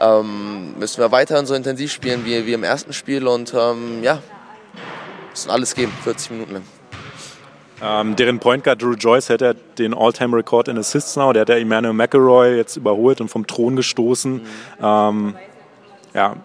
ähm, 0.00 0.78
müssen 0.78 1.00
wir 1.00 1.12
weiterhin 1.12 1.46
so 1.46 1.54
intensiv 1.54 1.92
spielen 1.92 2.24
wie, 2.24 2.46
wie 2.46 2.52
im 2.52 2.64
ersten 2.64 2.92
Spiel 2.92 3.26
und 3.26 3.54
ähm, 3.54 4.02
ja, 4.02 4.22
müssen 5.30 5.50
alles 5.50 5.74
geben, 5.74 5.92
40 6.02 6.30
Minuten 6.32 6.52
lang. 6.54 6.62
Ähm, 7.82 8.16
deren 8.16 8.38
Point 8.40 8.64
Guard 8.64 8.82
Drew 8.82 8.92
Joyce 8.92 9.30
hätte 9.30 9.56
den 9.78 9.94
All-Time-Rekord 9.94 10.68
in 10.68 10.76
Assists 10.76 11.16
now. 11.16 11.32
Der 11.32 11.42
hat 11.42 11.48
der 11.48 11.58
Emmanuel 11.58 11.94
McElroy 11.94 12.56
jetzt 12.56 12.76
überholt 12.76 13.20
und 13.22 13.28
vom 13.28 13.46
Thron 13.46 13.76
gestoßen. 13.76 14.34
Mhm. 14.34 14.42
Ähm, 14.82 15.34
Ja, 16.12 16.36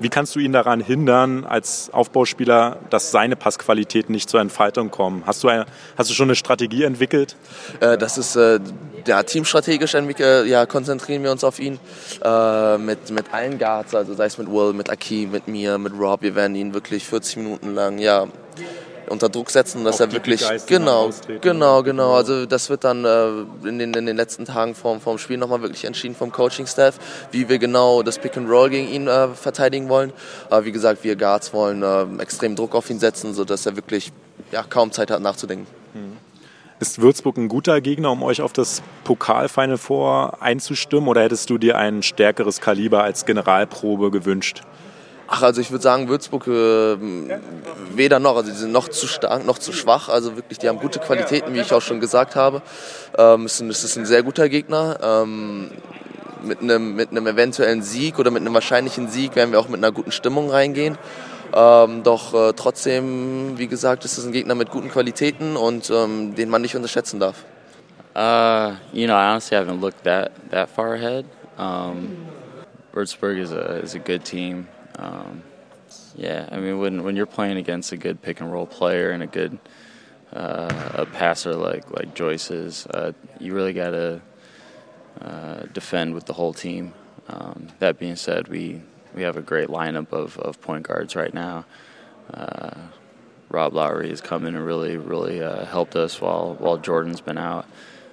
wie 0.00 0.08
kannst 0.08 0.34
du 0.34 0.40
ihn 0.40 0.52
daran 0.52 0.80
hindern, 0.80 1.44
als 1.44 1.90
Aufbauspieler, 1.92 2.78
dass 2.90 3.10
seine 3.10 3.36
Passqualitäten 3.36 4.12
nicht 4.12 4.28
zur 4.28 4.40
Entfaltung 4.40 4.90
kommen? 4.90 5.22
Hast 5.26 5.44
du, 5.44 5.48
eine, 5.48 5.66
hast 5.96 6.10
du 6.10 6.14
schon 6.14 6.26
eine 6.28 6.34
Strategie 6.34 6.84
entwickelt? 6.84 7.36
Äh, 7.80 7.96
das 7.96 8.18
ist 8.18 8.36
äh, 8.36 8.60
ja, 9.06 9.22
teamstrategisch 9.22 9.94
entwickelt, 9.94 10.46
ja, 10.46 10.66
konzentrieren 10.66 11.22
wir 11.22 11.30
uns 11.30 11.44
auf 11.44 11.58
ihn 11.58 11.78
äh, 12.22 12.78
mit, 12.78 13.10
mit 13.10 13.32
allen 13.32 13.58
Guards, 13.58 13.94
also 13.94 14.14
sei 14.14 14.26
es 14.26 14.38
mit 14.38 14.50
Will, 14.50 14.72
mit 14.72 14.90
Aki, 14.90 15.28
mit 15.30 15.48
mir, 15.48 15.78
mit 15.78 15.92
Rob. 15.98 16.22
Wir 16.22 16.34
werden 16.34 16.56
ihn 16.56 16.74
wirklich 16.74 17.06
40 17.06 17.36
Minuten 17.36 17.74
lang 17.74 17.98
ja, 17.98 18.26
unter 19.08 19.28
Druck 19.28 19.50
setzen, 19.50 19.84
dass 19.84 19.96
Auch 19.96 20.06
er 20.06 20.12
wirklich 20.12 20.44
genau, 20.66 21.10
genau, 21.40 21.82
genau. 21.82 22.14
Also 22.14 22.46
das 22.46 22.70
wird 22.70 22.84
dann 22.84 23.04
äh, 23.04 23.68
in, 23.68 23.78
den, 23.78 23.94
in 23.94 24.06
den 24.06 24.16
letzten 24.16 24.44
Tagen 24.44 24.74
vorm, 24.74 25.00
vorm 25.00 25.18
Spiel 25.18 25.36
nochmal 25.36 25.62
wirklich 25.62 25.84
entschieden 25.84 26.14
vom 26.14 26.32
Coaching-Staff, 26.32 26.98
wie 27.30 27.48
wir 27.48 27.58
genau 27.58 28.02
das 28.02 28.18
Pick 28.18 28.36
and 28.36 28.48
Roll 28.48 28.70
gegen 28.70 28.88
ihn 28.88 29.06
äh, 29.06 29.28
verteidigen 29.28 29.88
wollen. 29.88 30.12
Aber 30.50 30.64
wie 30.64 30.72
gesagt, 30.72 31.04
wir 31.04 31.16
Guards 31.16 31.52
wollen 31.52 31.82
äh, 31.82 32.22
extrem 32.22 32.56
Druck 32.56 32.74
auf 32.74 32.88
ihn 32.90 32.98
setzen, 32.98 33.34
sodass 33.34 33.66
er 33.66 33.76
wirklich 33.76 34.12
ja, 34.52 34.62
kaum 34.62 34.92
Zeit 34.92 35.10
hat 35.10 35.20
nachzudenken. 35.20 35.66
Ist 36.80 37.00
Würzburg 37.00 37.36
ein 37.38 37.48
guter 37.48 37.80
Gegner, 37.80 38.10
um 38.10 38.22
euch 38.22 38.42
auf 38.42 38.52
das 38.52 38.82
Pokal-Final 39.04 39.78
Four 39.78 40.42
einzustimmen? 40.42 41.08
Oder 41.08 41.22
hättest 41.22 41.48
du 41.48 41.56
dir 41.56 41.78
ein 41.78 42.02
stärkeres 42.02 42.60
Kaliber 42.60 43.02
als 43.02 43.24
Generalprobe 43.24 44.10
gewünscht? 44.10 44.62
Ach, 45.36 45.42
also 45.42 45.60
ich 45.60 45.72
würde 45.72 45.82
sagen, 45.82 46.08
Würzburg 46.08 46.46
äh, 46.46 46.96
weder 47.92 48.20
noch, 48.20 48.36
also 48.36 48.52
die 48.52 48.56
sind 48.56 48.70
noch 48.70 48.86
zu 48.86 49.08
stark, 49.08 49.44
noch 49.44 49.58
zu 49.58 49.72
schwach. 49.72 50.08
Also 50.08 50.36
wirklich, 50.36 50.60
die 50.60 50.68
haben 50.68 50.78
gute 50.78 51.00
Qualitäten, 51.00 51.54
wie 51.54 51.58
ich 51.58 51.72
auch 51.72 51.82
schon 51.82 51.98
gesagt 51.98 52.36
habe. 52.36 52.62
Ähm, 53.18 53.46
es, 53.46 53.54
ist 53.54 53.60
ein, 53.60 53.70
es 53.70 53.82
ist 53.82 53.96
ein 53.96 54.06
sehr 54.06 54.22
guter 54.22 54.48
Gegner. 54.48 54.96
Ähm, 55.02 55.72
mit 56.44 56.60
einem, 56.60 56.94
mit 56.94 57.10
einem 57.10 57.26
eventuellen 57.26 57.82
Sieg 57.82 58.20
oder 58.20 58.30
mit 58.30 58.42
einem 58.42 58.54
wahrscheinlichen 58.54 59.08
Sieg 59.08 59.34
werden 59.34 59.50
wir 59.50 59.58
auch 59.58 59.68
mit 59.68 59.78
einer 59.78 59.90
guten 59.90 60.12
Stimmung 60.12 60.50
reingehen. 60.50 60.98
Ähm, 61.52 62.04
doch 62.04 62.32
äh, 62.32 62.52
trotzdem, 62.52 63.58
wie 63.58 63.66
gesagt, 63.66 64.04
ist 64.04 64.18
es 64.18 64.24
ein 64.24 64.30
Gegner 64.30 64.54
mit 64.54 64.70
guten 64.70 64.88
Qualitäten 64.88 65.56
und 65.56 65.90
ähm, 65.90 66.36
den 66.36 66.48
man 66.48 66.62
nicht 66.62 66.76
unterschätzen 66.76 67.18
darf. 67.18 67.44
Uh, 68.14 68.76
you 68.92 69.08
know, 69.08 69.16
I 69.16 69.32
honestly 69.32 69.56
haven't 69.56 69.80
looked 69.80 70.04
that 70.04 70.30
that 70.52 70.68
far 70.68 70.94
ahead. 70.94 71.24
Um, 71.58 72.28
Würzburg 72.92 73.38
is 73.38 73.50
a 73.50 73.80
is 73.82 73.96
a 73.96 73.98
good 73.98 74.24
team. 74.24 74.68
Um, 74.98 75.42
yeah, 76.16 76.48
I 76.50 76.58
mean, 76.58 76.78
when 76.78 77.02
when 77.02 77.16
you're 77.16 77.26
playing 77.26 77.56
against 77.56 77.92
a 77.92 77.96
good 77.96 78.22
pick 78.22 78.40
and 78.40 78.52
roll 78.52 78.66
player 78.66 79.10
and 79.10 79.22
a 79.22 79.26
good 79.26 79.58
uh, 80.32 80.90
a 80.94 81.06
passer 81.06 81.54
like 81.54 81.90
like 81.90 82.14
Joyce 82.14 82.50
is, 82.50 82.86
uh, 82.86 83.12
you 83.38 83.54
really 83.54 83.72
got 83.72 83.90
to 83.90 84.22
uh, 85.20 85.62
defend 85.72 86.14
with 86.14 86.26
the 86.26 86.32
whole 86.32 86.52
team. 86.52 86.94
Um, 87.28 87.68
that 87.78 87.98
being 87.98 88.16
said, 88.16 88.48
we 88.48 88.82
we 89.14 89.22
have 89.22 89.36
a 89.36 89.42
great 89.42 89.68
lineup 89.68 90.12
of, 90.12 90.38
of 90.38 90.60
point 90.60 90.86
guards 90.86 91.16
right 91.16 91.32
now. 91.32 91.64
Uh, 92.32 92.88
Rob 93.48 93.74
Lowry 93.74 94.08
has 94.08 94.20
come 94.20 94.46
in 94.46 94.56
and 94.56 94.64
really, 94.64 94.96
really 94.96 95.42
uh, 95.42 95.64
helped 95.64 95.96
us 95.96 96.20
while 96.20 96.54
while 96.54 96.76
Jordan's 96.78 97.20
been 97.20 97.38
out. 97.38 97.66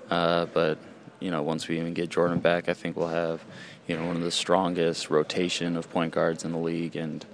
Uh, 0.10 0.46
but 0.48 0.78
you 1.20 1.32
know, 1.32 1.42
once 1.42 1.68
we 1.68 1.80
even 1.80 1.94
get 1.94 2.10
Jordan 2.10 2.40
back, 2.40 2.70
I 2.70 2.74
think 2.74 2.96
we'll 2.96 3.08
have 3.08 3.44
you 3.92 3.98
know 3.98 4.06
one 4.06 4.16
of 4.16 4.22
the 4.22 4.32
strongest 4.32 5.10
rotation 5.10 5.76
of 5.76 5.90
point 5.90 6.14
guards 6.14 6.46
in 6.46 6.54
the 6.54 6.58
league, 6.58 6.96
and 6.96 7.26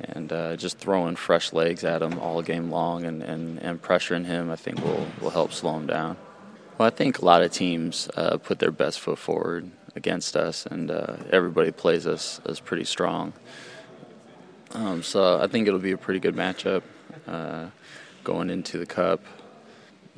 and 0.00 0.32
uh, 0.32 0.56
just 0.56 0.78
throwing 0.78 1.14
fresh 1.14 1.52
legs 1.52 1.84
at 1.84 2.02
him 2.02 2.18
all 2.18 2.42
game 2.42 2.72
long 2.72 3.04
and, 3.04 3.22
and, 3.22 3.60
and 3.60 3.80
pressuring 3.80 4.26
him, 4.26 4.50
I 4.50 4.56
think 4.56 4.84
will 4.84 5.06
will 5.20 5.30
help 5.30 5.52
slow 5.52 5.76
him 5.76 5.86
down. 5.86 6.16
Well, 6.76 6.88
I 6.88 6.90
think 6.90 7.20
a 7.20 7.24
lot 7.24 7.42
of 7.42 7.52
teams 7.52 8.08
uh, 8.16 8.38
put 8.38 8.58
their 8.58 8.72
best 8.72 8.98
foot 8.98 9.16
forward 9.16 9.70
against 9.94 10.34
us, 10.34 10.66
and 10.66 10.90
uh, 10.90 11.18
everybody 11.30 11.70
plays 11.70 12.04
us 12.04 12.40
as 12.46 12.58
pretty 12.58 12.84
strong. 12.84 13.32
Um, 14.72 15.04
so 15.04 15.38
I 15.40 15.46
think 15.46 15.68
it'll 15.68 15.78
be 15.78 15.92
a 15.92 15.98
pretty 15.98 16.18
good 16.18 16.34
matchup 16.34 16.82
uh, 17.28 17.66
going 18.24 18.50
into 18.50 18.76
the 18.76 18.86
cup. 18.86 19.20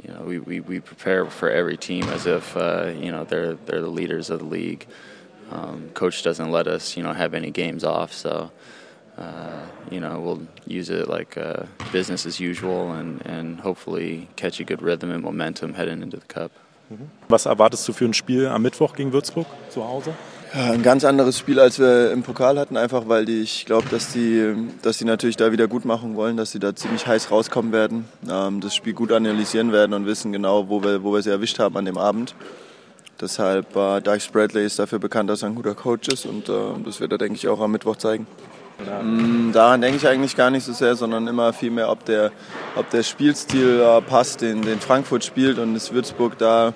You 0.03 0.15
know, 0.15 0.23
we, 0.23 0.39
we, 0.39 0.61
we 0.61 0.81
prepare 0.81 1.27
for 1.27 1.51
every 1.51 1.77
team 1.77 2.05
as 2.05 2.25
if 2.25 2.57
uh, 2.57 2.91
you 2.97 3.11
know 3.13 3.25
they're 3.25 3.53
they're 3.53 3.83
the 3.83 3.87
leaders 4.01 4.31
of 4.31 4.39
the 4.39 4.47
league. 4.47 4.87
Um, 5.51 5.91
coach 5.95 6.23
doesn't 6.23 6.51
let 6.51 6.67
us 6.67 6.97
you 6.97 7.03
know 7.03 7.13
have 7.13 7.35
any 7.35 7.51
games 7.51 7.85
off, 7.85 8.13
so 8.13 8.51
uh, 9.19 9.67
you 9.91 10.01
know 10.01 10.21
we'll 10.21 10.47
use 10.67 10.91
it 10.91 11.09
like 11.09 11.37
uh, 11.37 11.65
business 11.93 12.27
as 12.27 12.41
usual 12.41 12.93
and, 12.93 13.21
and 13.27 13.61
hopefully 13.61 14.29
catch 14.37 14.61
a 14.61 14.65
good 14.65 14.83
rhythm 14.83 15.11
and 15.11 15.23
momentum 15.23 15.75
heading 15.75 16.03
into 16.03 16.17
the 16.17 16.27
cup. 16.27 16.51
Was 17.29 17.47
erwartest 17.47 17.89
du 17.89 17.93
für 17.93 18.05
ein 18.05 18.15
Spiel 18.15 18.47
am 18.47 18.63
Mittwoch 18.63 18.95
gegen 18.95 19.13
Würzburg 19.13 19.47
zu 19.71 19.85
Hause? 19.85 20.15
Ja, 20.55 20.71
ein 20.71 20.83
ganz 20.83 21.05
anderes 21.05 21.37
Spiel, 21.37 21.59
als 21.59 21.81
wir 21.81 22.13
im 22.13 22.23
Pokal 22.23 22.61
hatten, 22.61 22.77
einfach 22.77 23.09
weil 23.09 23.25
die, 23.25 23.41
ich 23.41 23.67
glaube, 23.67 23.89
dass 23.89 24.13
die, 24.13 24.55
dass 24.83 24.99
die 24.99 25.05
natürlich 25.05 25.37
da 25.37 25.51
wieder 25.51 25.67
gut 25.67 25.85
machen 25.85 26.15
wollen, 26.15 26.37
dass 26.37 26.53
sie 26.53 26.61
da 26.61 26.77
ziemlich 26.77 27.09
heiß 27.09 27.33
rauskommen 27.33 27.73
werden, 27.73 28.05
ähm, 28.31 28.61
das 28.61 28.75
Spiel 28.75 28.93
gut 28.93 29.11
analysieren 29.11 29.73
werden 29.73 29.95
und 29.95 30.07
wissen 30.07 30.31
genau, 30.31 30.69
wo 30.69 30.83
wir, 30.83 31.03
wo 31.03 31.13
wir 31.13 31.23
sie 31.23 31.31
erwischt 31.31 31.59
haben 31.59 31.77
an 31.77 31.87
dem 31.87 31.99
Abend. 31.99 32.37
Deshalb, 33.25 33.75
äh, 33.75 34.03
Dykes 34.03 34.29
Bradley 34.29 34.67
ist 34.67 34.79
dafür 34.79 34.99
bekannt, 34.99 35.31
dass 35.31 35.43
er 35.43 35.49
ein 35.49 35.55
guter 35.55 35.75
Coach 35.75 36.09
ist 36.09 36.27
und 36.27 36.51
äh, 36.51 36.53
das 36.85 37.01
wird 37.01 37.11
er, 37.11 37.17
denke 37.17 37.37
ich, 37.37 37.49
auch 37.49 37.59
am 37.59 37.73
Mittwoch 37.73 37.97
zeigen. 37.97 38.27
Mm, 39.03 39.51
Daran 39.51 39.81
denke 39.81 39.97
ich 39.97 40.07
eigentlich 40.07 40.37
gar 40.37 40.51
nicht 40.51 40.63
so 40.63 40.75
sehr, 40.75 40.95
sondern 40.95 41.27
immer 41.27 41.55
vielmehr, 41.55 41.89
ob 41.89 42.05
der, 42.05 42.33
ob 42.77 42.91
der 42.91 43.03
Spielstil 43.03 43.81
äh, 43.81 44.03
passt, 44.03 44.43
den, 44.43 44.61
den 44.61 44.79
Frankfurt 44.79 45.25
spielt 45.25 45.59
und 45.59 45.75
ist 45.75 45.95
Würzburg 45.95 46.37
da 46.37 46.75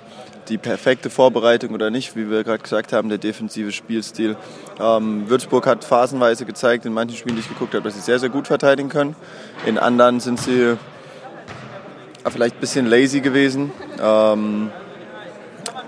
die 0.48 0.56
perfekte 0.56 1.10
Vorbereitung 1.10 1.74
oder 1.74 1.90
nicht, 1.90 2.16
wie 2.16 2.30
wir 2.30 2.44
gerade 2.44 2.62
gesagt 2.62 2.94
haben, 2.94 3.10
der 3.10 3.18
defensive 3.18 3.70
Spielstil. 3.70 4.34
Ähm, 4.80 5.28
Würzburg 5.28 5.66
hat 5.66 5.84
phasenweise 5.84 6.46
gezeigt, 6.46 6.86
in 6.86 6.94
manchen 6.94 7.18
Spielen, 7.18 7.36
die 7.36 7.42
ich 7.42 7.48
geguckt 7.50 7.74
habe, 7.74 7.84
dass 7.84 7.94
sie 7.94 8.00
sehr, 8.00 8.18
sehr 8.18 8.30
gut 8.30 8.46
verteidigen 8.46 8.88
können. 8.88 9.16
In 9.66 9.76
anderen 9.76 10.20
sind 10.20 10.40
sie 10.40 10.62
äh, 10.62 10.76
vielleicht 12.30 12.56
ein 12.56 12.60
bisschen 12.60 12.86
lazy 12.86 13.20
gewesen. 13.20 13.70
Ähm, 14.00 14.70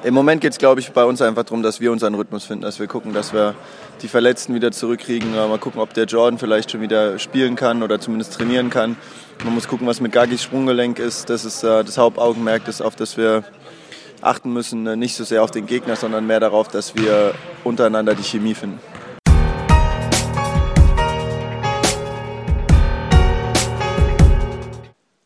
Im 0.02 0.14
Moment 0.14 0.40
geht 0.40 0.52
es, 0.52 0.59
glaube 0.59 0.80
ich, 0.80 0.92
bei 0.92 1.04
uns 1.04 1.21
einfach 1.21 1.45
darum, 1.45 1.62
dass 1.62 1.78
wir 1.78 1.92
unseren 1.92 2.14
Rhythmus 2.14 2.45
finden, 2.45 2.62
dass 2.62 2.80
wir 2.80 2.87
gucken, 2.87 3.12
dass 3.12 3.35
wir 3.35 3.54
die 4.00 4.09
Verletzten 4.09 4.54
wieder 4.54 4.73
zurückkriegen. 4.73 5.33
Mal 5.33 5.59
gucken, 5.59 5.78
ob 5.78 5.92
der 5.92 6.07
Jordan 6.07 6.38
vielleicht 6.38 6.71
schon 6.71 6.80
wieder 6.80 7.19
spielen 7.19 7.54
kann 7.54 7.83
oder 7.83 8.00
zumindest 8.00 8.33
trainieren 8.33 8.71
kann. 8.71 8.97
Man 9.45 9.52
muss 9.52 9.69
gucken, 9.69 9.87
was 9.87 10.00
mit 10.00 10.12
Gagis 10.12 10.42
Sprunggelenk 10.42 10.99
ist. 10.99 11.28
Das 11.28 11.45
ist 11.45 11.62
äh, 11.64 11.85
das 11.85 11.99
Hauptaugenmerk, 11.99 12.64
das, 12.64 12.80
auf 12.80 12.97
das 12.97 13.19
wir 13.19 13.45
achten 14.23 14.54
müssen. 14.54 14.85
Nicht 14.99 15.16
so 15.16 15.25
sehr 15.25 15.42
auf 15.42 15.50
den 15.50 15.66
Gegner, 15.66 15.97
sondern 15.97 16.26
mehr 16.26 16.40
darauf, 16.40 16.69
dass 16.69 16.95
wir 16.95 17.35
untereinander 17.62 18.14
die 18.14 18.23
Chemie 18.23 18.54
finden. 18.54 18.78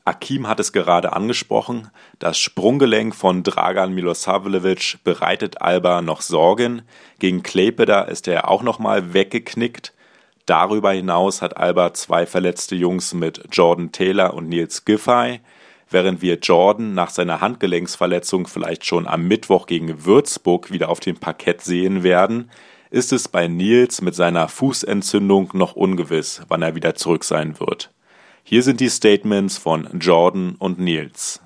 Akim 0.07 0.47
hat 0.47 0.61
es 0.61 0.73
gerade 0.73 1.15
angesprochen. 1.15 1.89
Das 2.19 2.39
Sprunggelenk 2.39 3.15
von 3.15 3.43
Dragan 3.43 3.95
Milosavljevic 3.95 4.99
bereitet 5.03 5.63
Alba 5.63 6.03
noch 6.03 6.21
Sorgen. 6.21 6.83
Gegen 7.19 7.43
Klepeda 7.43 8.03
ist 8.03 8.29
er 8.29 8.51
auch 8.51 8.63
nochmal 8.63 9.15
weggeknickt. 9.15 9.95
Darüber 10.45 10.93
hinaus 10.93 11.41
hat 11.41 11.57
Alba 11.57 11.95
zwei 11.95 12.27
verletzte 12.27 12.77
Jungs 12.77 13.15
mit 13.15 13.45
Jordan 13.51 13.93
Taylor 13.93 14.35
und 14.35 14.51
Nils 14.51 14.85
Giffey. 14.85 15.41
Während 15.89 16.21
wir 16.21 16.35
Jordan 16.35 16.93
nach 16.93 17.09
seiner 17.09 17.41
Handgelenksverletzung 17.41 18.47
vielleicht 18.47 18.85
schon 18.85 19.07
am 19.07 19.27
Mittwoch 19.27 19.67
gegen 19.67 20.05
Würzburg 20.05 20.71
wieder 20.71 20.91
auf 20.91 21.01
dem 21.01 21.17
Parkett 21.17 21.63
sehen 21.63 22.03
werden, 22.03 22.51
ist 22.91 23.11
es 23.11 23.27
bei 23.27 23.49
Nils 23.49 24.03
mit 24.03 24.15
seiner 24.15 24.49
Fußentzündung 24.49 25.51
noch 25.55 25.77
ungewiss, 25.77 26.43
wann 26.49 26.61
er 26.61 26.75
wieder 26.75 26.95
zurück 26.95 27.25
sein 27.25 27.59
wird. 27.59 27.94
Hier 28.47 28.63
sind 28.63 28.81
die 28.81 28.91
Statements 28.91 29.57
von 29.57 29.89
Jordan 29.99 30.57
und 30.59 30.79
Nils. 30.79 31.41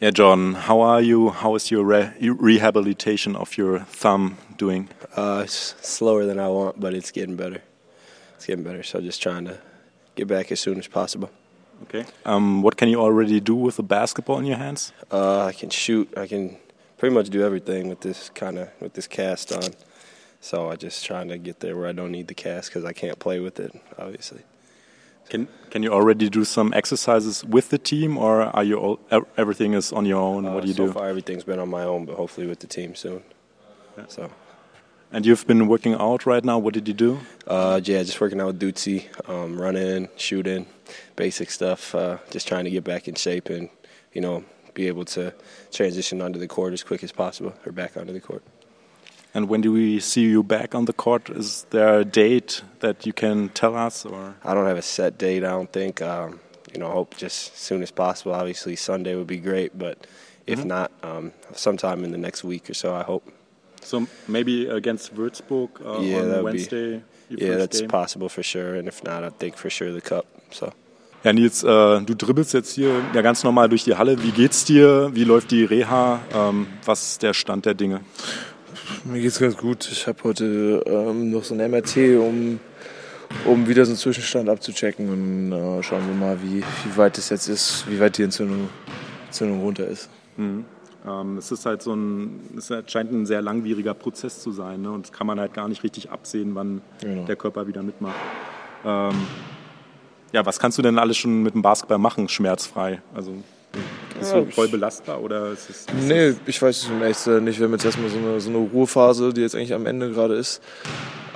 Yeah, 0.00 0.12
Jordan, 0.12 0.66
how 0.66 0.80
are 0.80 1.02
you? 1.02 1.30
How 1.30 1.54
is 1.56 1.70
your 1.70 1.84
re 1.84 2.10
rehabilitation 2.20 3.36
of 3.36 3.58
your 3.58 3.80
thumb 3.80 4.38
doing? 4.56 4.88
Uh, 5.14 5.42
it's 5.44 5.74
slower 5.82 6.24
than 6.24 6.38
I 6.38 6.48
want, 6.48 6.80
but 6.80 6.94
it's 6.94 7.12
getting 7.12 7.36
better. 7.36 7.60
It's 8.36 8.46
getting 8.46 8.64
better. 8.64 8.82
So 8.82 8.98
just 9.02 9.22
trying 9.22 9.44
to 9.44 9.58
get 10.14 10.26
back 10.26 10.50
as 10.50 10.58
soon 10.58 10.78
as 10.78 10.88
possible. 10.88 11.28
Okay. 11.82 12.06
Um, 12.24 12.62
what 12.62 12.78
can 12.78 12.88
you 12.88 12.98
already 12.98 13.40
do 13.40 13.54
with 13.54 13.76
the 13.76 13.82
basketball 13.82 14.38
in 14.38 14.46
your 14.46 14.56
hands? 14.56 14.94
Uh, 15.12 15.44
I 15.44 15.52
can 15.52 15.68
shoot. 15.68 16.08
I 16.16 16.26
can 16.26 16.56
pretty 16.96 17.14
much 17.14 17.28
do 17.28 17.42
everything 17.44 17.90
with 17.90 18.00
this 18.00 18.30
kind 18.30 18.58
of 18.58 18.70
with 18.80 18.94
this 18.94 19.06
cast 19.06 19.52
on. 19.52 19.74
So 20.40 20.70
I'm 20.70 20.78
just 20.78 21.04
trying 21.04 21.28
to 21.28 21.36
get 21.36 21.60
there 21.60 21.76
where 21.76 21.88
I 21.88 21.92
don't 21.92 22.12
need 22.12 22.28
the 22.28 22.34
cast 22.34 22.70
because 22.70 22.86
I 22.86 22.94
can't 22.94 23.18
play 23.18 23.38
with 23.38 23.60
it, 23.60 23.78
obviously. 23.98 24.44
Can 25.28 25.48
Can 25.70 25.82
you 25.82 25.92
already 25.92 26.28
do 26.30 26.44
some 26.44 26.72
exercises 26.74 27.44
with 27.44 27.68
the 27.68 27.78
team, 27.78 28.16
or 28.16 28.42
are 28.56 28.64
you 28.64 28.76
all, 28.78 28.98
everything 29.36 29.74
is 29.74 29.92
on 29.92 30.06
your 30.06 30.20
own? 30.20 30.46
Uh, 30.46 30.52
what 30.54 30.62
do 30.62 30.68
you 30.68 30.74
so 30.74 30.86
do? 30.86 30.92
far, 30.92 31.08
everything's 31.08 31.44
been 31.44 31.58
on 31.58 31.68
my 31.68 31.84
own, 31.84 32.06
but 32.06 32.16
hopefully 32.16 32.46
with 32.46 32.60
the 32.60 32.66
team 32.66 32.94
soon. 32.94 33.22
So, 34.08 34.30
And 35.12 35.26
you've 35.26 35.46
been 35.46 35.66
working 35.66 35.94
out 35.94 36.24
right 36.24 36.44
now. 36.44 36.58
What 36.58 36.74
did 36.74 36.86
you 36.88 36.94
do? 36.94 37.18
uh, 37.46 37.80
yeah, 37.82 38.02
just 38.04 38.20
working 38.20 38.40
out 38.40 38.46
with 38.46 38.60
Dutzy, 38.60 39.06
um, 39.28 39.60
running, 39.60 40.08
shooting, 40.16 40.66
basic 41.16 41.50
stuff. 41.50 41.94
Uh, 41.94 42.18
just 42.30 42.46
trying 42.48 42.64
to 42.64 42.70
get 42.70 42.84
back 42.84 43.08
in 43.08 43.14
shape 43.14 43.50
and 43.50 43.68
you 44.14 44.20
know 44.20 44.44
be 44.74 44.86
able 44.86 45.04
to 45.04 45.34
transition 45.72 46.22
onto 46.22 46.38
the 46.38 46.46
court 46.46 46.72
as 46.72 46.82
quick 46.84 47.02
as 47.02 47.12
possible 47.12 47.52
or 47.66 47.72
back 47.72 47.96
onto 47.96 48.12
the 48.12 48.20
court. 48.20 48.42
And 49.34 49.48
when 49.48 49.60
do 49.60 49.72
we 49.72 50.00
see 50.00 50.22
you 50.22 50.42
back 50.42 50.74
on 50.74 50.86
the 50.86 50.92
court? 50.92 51.28
Is 51.30 51.66
there 51.70 52.00
a 52.00 52.04
date 52.04 52.62
that 52.80 53.04
you 53.06 53.12
can 53.12 53.50
tell 53.50 53.76
us? 53.76 54.04
Or 54.06 54.34
I 54.44 54.54
don't 54.54 54.66
have 54.66 54.78
a 54.78 54.82
set 54.82 55.18
date. 55.18 55.44
I 55.44 55.50
don't 55.50 55.70
think. 55.72 56.00
Um, 56.02 56.40
you 56.72 56.78
know, 56.80 56.90
hope 56.90 57.16
just 57.16 57.52
as 57.54 57.58
soon 57.60 57.82
as 57.82 57.90
possible. 57.90 58.32
Obviously, 58.34 58.76
Sunday 58.76 59.14
would 59.14 59.26
be 59.26 59.38
great, 59.38 59.78
but 59.78 60.06
if 60.46 60.58
Mhm. 60.60 60.66
not, 60.66 60.90
um, 61.02 61.32
sometime 61.54 62.04
in 62.04 62.10
the 62.10 62.18
next 62.18 62.44
week 62.44 62.68
or 62.68 62.74
so, 62.74 62.94
I 62.94 63.02
hope. 63.04 63.22
so 63.80 64.06
maybe 64.26 64.66
against 64.68 65.14
Würzburg 65.14 65.70
uh, 65.80 66.00
Yeah, 66.02 66.18
on 66.18 66.28
would 66.28 66.36
be- 66.38 66.42
Wednesday. 66.44 67.02
Yeah, 67.30 67.56
that's 67.58 67.80
game? 67.80 67.88
possible 67.88 68.28
for 68.28 68.42
sure. 68.42 68.74
And 68.74 68.88
if 68.88 69.02
not, 69.04 69.22
I 69.24 69.30
think 69.38 69.56
for 69.56 69.70
sure 69.70 69.92
the 69.92 70.00
cup. 70.02 70.26
So. 70.50 70.72
Ja, 71.24 71.32
Nils, 71.32 71.62
äh, 71.64 72.00
du 72.04 72.14
dribbelst 72.14 72.52
jetzt 72.54 72.72
hier 72.74 73.02
ja 73.14 73.22
ganz 73.22 73.44
normal 73.44 73.68
durch 73.68 73.84
die 73.84 73.94
Halle. 73.96 74.22
Wie 74.22 74.30
geht's 74.32 74.64
dir? 74.64 75.10
Wie 75.14 75.24
läuft 75.24 75.50
die 75.52 75.64
Reha? 75.64 76.20
Ähm, 76.34 76.66
was 76.84 77.02
ist 77.12 77.22
der 77.22 77.34
Stand 77.34 77.64
der 77.66 77.74
Dinge? 77.74 78.00
Mir 79.04 79.20
geht's 79.20 79.38
ganz 79.38 79.56
gut. 79.56 79.88
Ich 79.90 80.06
habe 80.06 80.22
heute 80.24 80.82
ähm, 80.86 81.30
noch 81.30 81.44
so 81.44 81.54
ein 81.54 81.70
MRT, 81.70 81.96
um, 82.18 82.60
um 83.44 83.68
wieder 83.68 83.84
so 83.84 83.90
einen 83.92 83.98
Zwischenstand 83.98 84.48
abzuchecken 84.48 85.08
und 85.08 85.52
äh, 85.52 85.82
schauen 85.82 86.06
wir 86.06 86.14
mal, 86.14 86.38
wie, 86.42 86.62
wie 86.62 86.96
weit 86.96 87.18
es 87.18 87.28
jetzt 87.30 87.48
ist, 87.48 87.84
wie 87.88 88.00
weit 88.00 88.18
die 88.18 88.22
Entzündung, 88.22 88.68
Entzündung 89.26 89.60
runter 89.60 89.86
ist. 89.86 90.08
Mhm. 90.36 90.64
Ähm, 91.06 91.38
es 91.38 91.50
ist 91.52 91.64
halt 91.64 91.82
so 91.82 91.94
ein, 91.94 92.40
es 92.56 92.72
scheint 92.86 93.12
ein 93.12 93.24
sehr 93.26 93.40
langwieriger 93.40 93.94
Prozess 93.94 94.42
zu 94.42 94.52
sein, 94.52 94.82
ne? 94.82 94.90
Und 94.90 95.06
das 95.06 95.12
kann 95.12 95.26
man 95.26 95.38
halt 95.38 95.54
gar 95.54 95.68
nicht 95.68 95.82
richtig 95.84 96.10
absehen, 96.10 96.54
wann 96.54 96.80
Genau. 97.00 97.24
der 97.24 97.36
Körper 97.36 97.66
wieder 97.66 97.82
mitmacht. 97.82 98.16
Ähm, 98.84 99.14
ja, 100.32 100.44
was 100.44 100.58
kannst 100.58 100.76
du 100.76 100.82
denn 100.82 100.98
alles 100.98 101.16
schon 101.16 101.42
mit 101.42 101.54
dem 101.54 101.62
Basketball 101.62 101.98
machen, 101.98 102.28
schmerzfrei? 102.28 103.00
Also 103.14 103.32
bist 104.18 104.32
Ja, 104.32 104.40
du 104.40 104.50
voll 104.50 104.68
belastbar 104.68 105.20
oder 105.20 105.52
ist 105.52 105.70
es? 105.70 105.80
Ist 105.80 105.88
Nee, 106.06 106.34
ich 106.46 106.60
weiß 106.60 106.76
es 106.76 106.90
ehrlich 107.00 107.16
zu 107.16 107.34
sein 107.34 107.44
nicht. 107.44 107.58
Wir 107.58 107.66
haben 107.66 107.72
jetzt 107.72 107.84
erstmal 107.84 108.10
so 108.10 108.18
eine, 108.18 108.40
so 108.40 108.50
eine 108.50 108.58
Ruhephase, 108.58 109.32
die 109.32 109.40
jetzt 109.40 109.54
eigentlich 109.54 109.74
am 109.74 109.86
Ende 109.86 110.10
gerade 110.10 110.34
ist. 110.34 110.60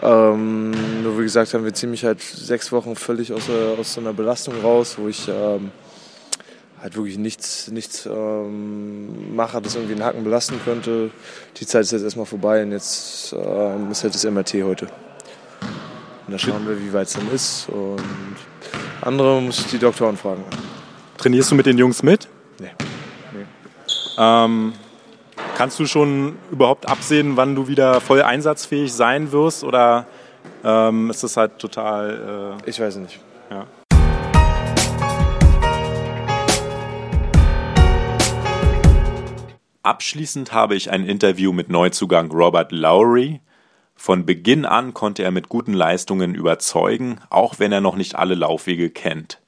Ähm, 0.02 0.72
nur 1.02 1.18
wie 1.18 1.22
gesagt, 1.22 1.54
haben 1.54 1.64
wir 1.64 1.72
ziemlich 1.74 2.04
halt 2.04 2.20
sechs 2.20 2.72
Wochen 2.72 2.96
völlig 2.96 3.32
aus, 3.32 3.48
aus 3.78 3.94
so 3.94 4.00
einer 4.00 4.12
Belastung 4.12 4.54
raus, 4.62 4.96
wo 4.98 5.06
ich 5.08 5.28
ähm, 5.28 5.70
halt 6.80 6.96
wirklich 6.96 7.16
nichts, 7.18 7.68
nichts 7.70 8.06
ähm, 8.06 9.36
mache, 9.36 9.62
das 9.62 9.76
irgendwie 9.76 9.94
den 9.94 10.04
Hacken 10.04 10.24
belasten 10.24 10.60
könnte. 10.64 11.10
Die 11.58 11.66
Zeit 11.66 11.82
ist 11.82 11.92
jetzt 11.92 12.02
erstmal 12.02 12.26
vorbei 12.26 12.64
und 12.64 12.72
jetzt 12.72 13.32
ähm, 13.32 13.90
ist 13.92 14.02
halt 14.02 14.14
das 14.14 14.24
MRT 14.24 14.54
heute. 14.64 14.86
Und 16.26 16.32
da 16.32 16.38
schauen 16.38 16.66
wir, 16.66 16.80
wie 16.80 16.92
weit 16.92 17.06
es 17.06 17.14
dann 17.14 17.30
ist. 17.32 17.68
Und 17.68 18.02
andere 19.02 19.40
muss 19.40 19.60
ich 19.60 19.66
die 19.66 19.78
Doktoren 19.78 20.16
fragen. 20.16 20.42
Trainierst 21.16 21.52
du 21.52 21.54
mit 21.54 21.66
den 21.66 21.78
Jungs 21.78 22.02
mit? 22.02 22.28
Nee. 22.62 23.46
Ähm, 24.18 24.72
kannst 25.56 25.78
du 25.78 25.86
schon 25.86 26.36
überhaupt 26.50 26.88
absehen, 26.88 27.36
wann 27.36 27.54
du 27.54 27.68
wieder 27.68 28.00
voll 28.00 28.22
einsatzfähig 28.22 28.92
sein 28.92 29.32
wirst? 29.32 29.64
Oder 29.64 30.06
ähm, 30.64 31.10
ist 31.10 31.22
das 31.22 31.36
halt 31.36 31.58
total. 31.58 32.56
Ich 32.66 32.80
weiß 32.80 32.96
nicht. 32.96 33.20
Äh, 33.50 33.54
ja. 33.54 33.66
Abschließend 39.84 40.52
habe 40.52 40.76
ich 40.76 40.92
ein 40.92 41.04
Interview 41.04 41.52
mit 41.52 41.68
Neuzugang 41.68 42.30
Robert 42.30 42.70
Lowry. 42.70 43.40
Von 43.96 44.24
Beginn 44.24 44.64
an 44.64 44.94
konnte 44.94 45.24
er 45.24 45.32
mit 45.32 45.48
guten 45.48 45.72
Leistungen 45.72 46.36
überzeugen, 46.36 47.20
auch 47.30 47.58
wenn 47.58 47.72
er 47.72 47.80
noch 47.80 47.96
nicht 47.96 48.14
alle 48.14 48.36
Laufwege 48.36 48.90
kennt. 48.90 49.41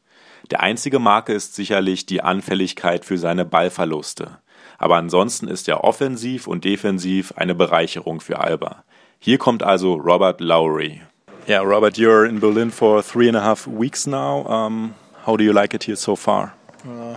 Der 0.50 0.60
einzige 0.60 0.98
Marke 0.98 1.32
ist 1.32 1.54
sicherlich 1.54 2.06
die 2.06 2.22
Anfälligkeit 2.22 3.04
für 3.04 3.18
seine 3.18 3.44
Ballverluste. 3.44 4.38
Aber 4.78 4.96
ansonsten 4.96 5.48
ist 5.48 5.68
er 5.68 5.84
offensiv 5.84 6.46
und 6.46 6.64
defensiv 6.64 7.32
eine 7.36 7.54
Bereicherung 7.54 8.20
für 8.20 8.40
Alba. 8.40 8.84
Hier 9.18 9.38
kommt 9.38 9.62
also 9.62 9.94
Robert 9.94 10.40
Lowry. 10.40 11.00
Yeah, 11.48 11.60
Robert, 11.60 11.96
you're 11.96 12.26
in 12.26 12.40
Berlin 12.40 12.70
for 12.70 13.02
three 13.02 13.28
and 13.28 13.36
a 13.36 13.42
half 13.42 13.66
weeks 13.66 14.06
now. 14.06 14.46
Um, 14.46 14.94
how 15.26 15.36
do 15.36 15.44
you 15.44 15.52
like 15.52 15.74
it 15.74 15.84
here 15.84 15.96
so 15.96 16.16
far? 16.16 16.54
Uh, 16.86 17.16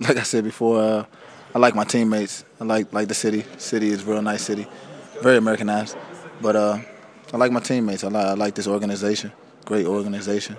like 0.00 0.16
I 0.16 0.22
said 0.22 0.44
before, 0.44 0.80
uh, 0.80 1.04
I 1.54 1.58
like 1.58 1.74
my 1.74 1.84
teammates. 1.84 2.44
I 2.60 2.64
like 2.64 2.92
like 2.92 3.08
the 3.08 3.14
city. 3.14 3.44
City 3.58 3.90
is 3.90 4.02
a 4.02 4.06
real 4.06 4.22
nice 4.22 4.42
city, 4.42 4.66
very 5.22 5.36
Americanized. 5.36 5.96
But 6.40 6.56
uh, 6.56 6.78
I 7.32 7.36
like 7.36 7.52
my 7.52 7.60
teammates. 7.60 8.04
I 8.04 8.08
like 8.08 8.26
I 8.26 8.34
like 8.34 8.54
this 8.54 8.66
organization, 8.66 9.32
great 9.64 9.86
organization, 9.86 10.56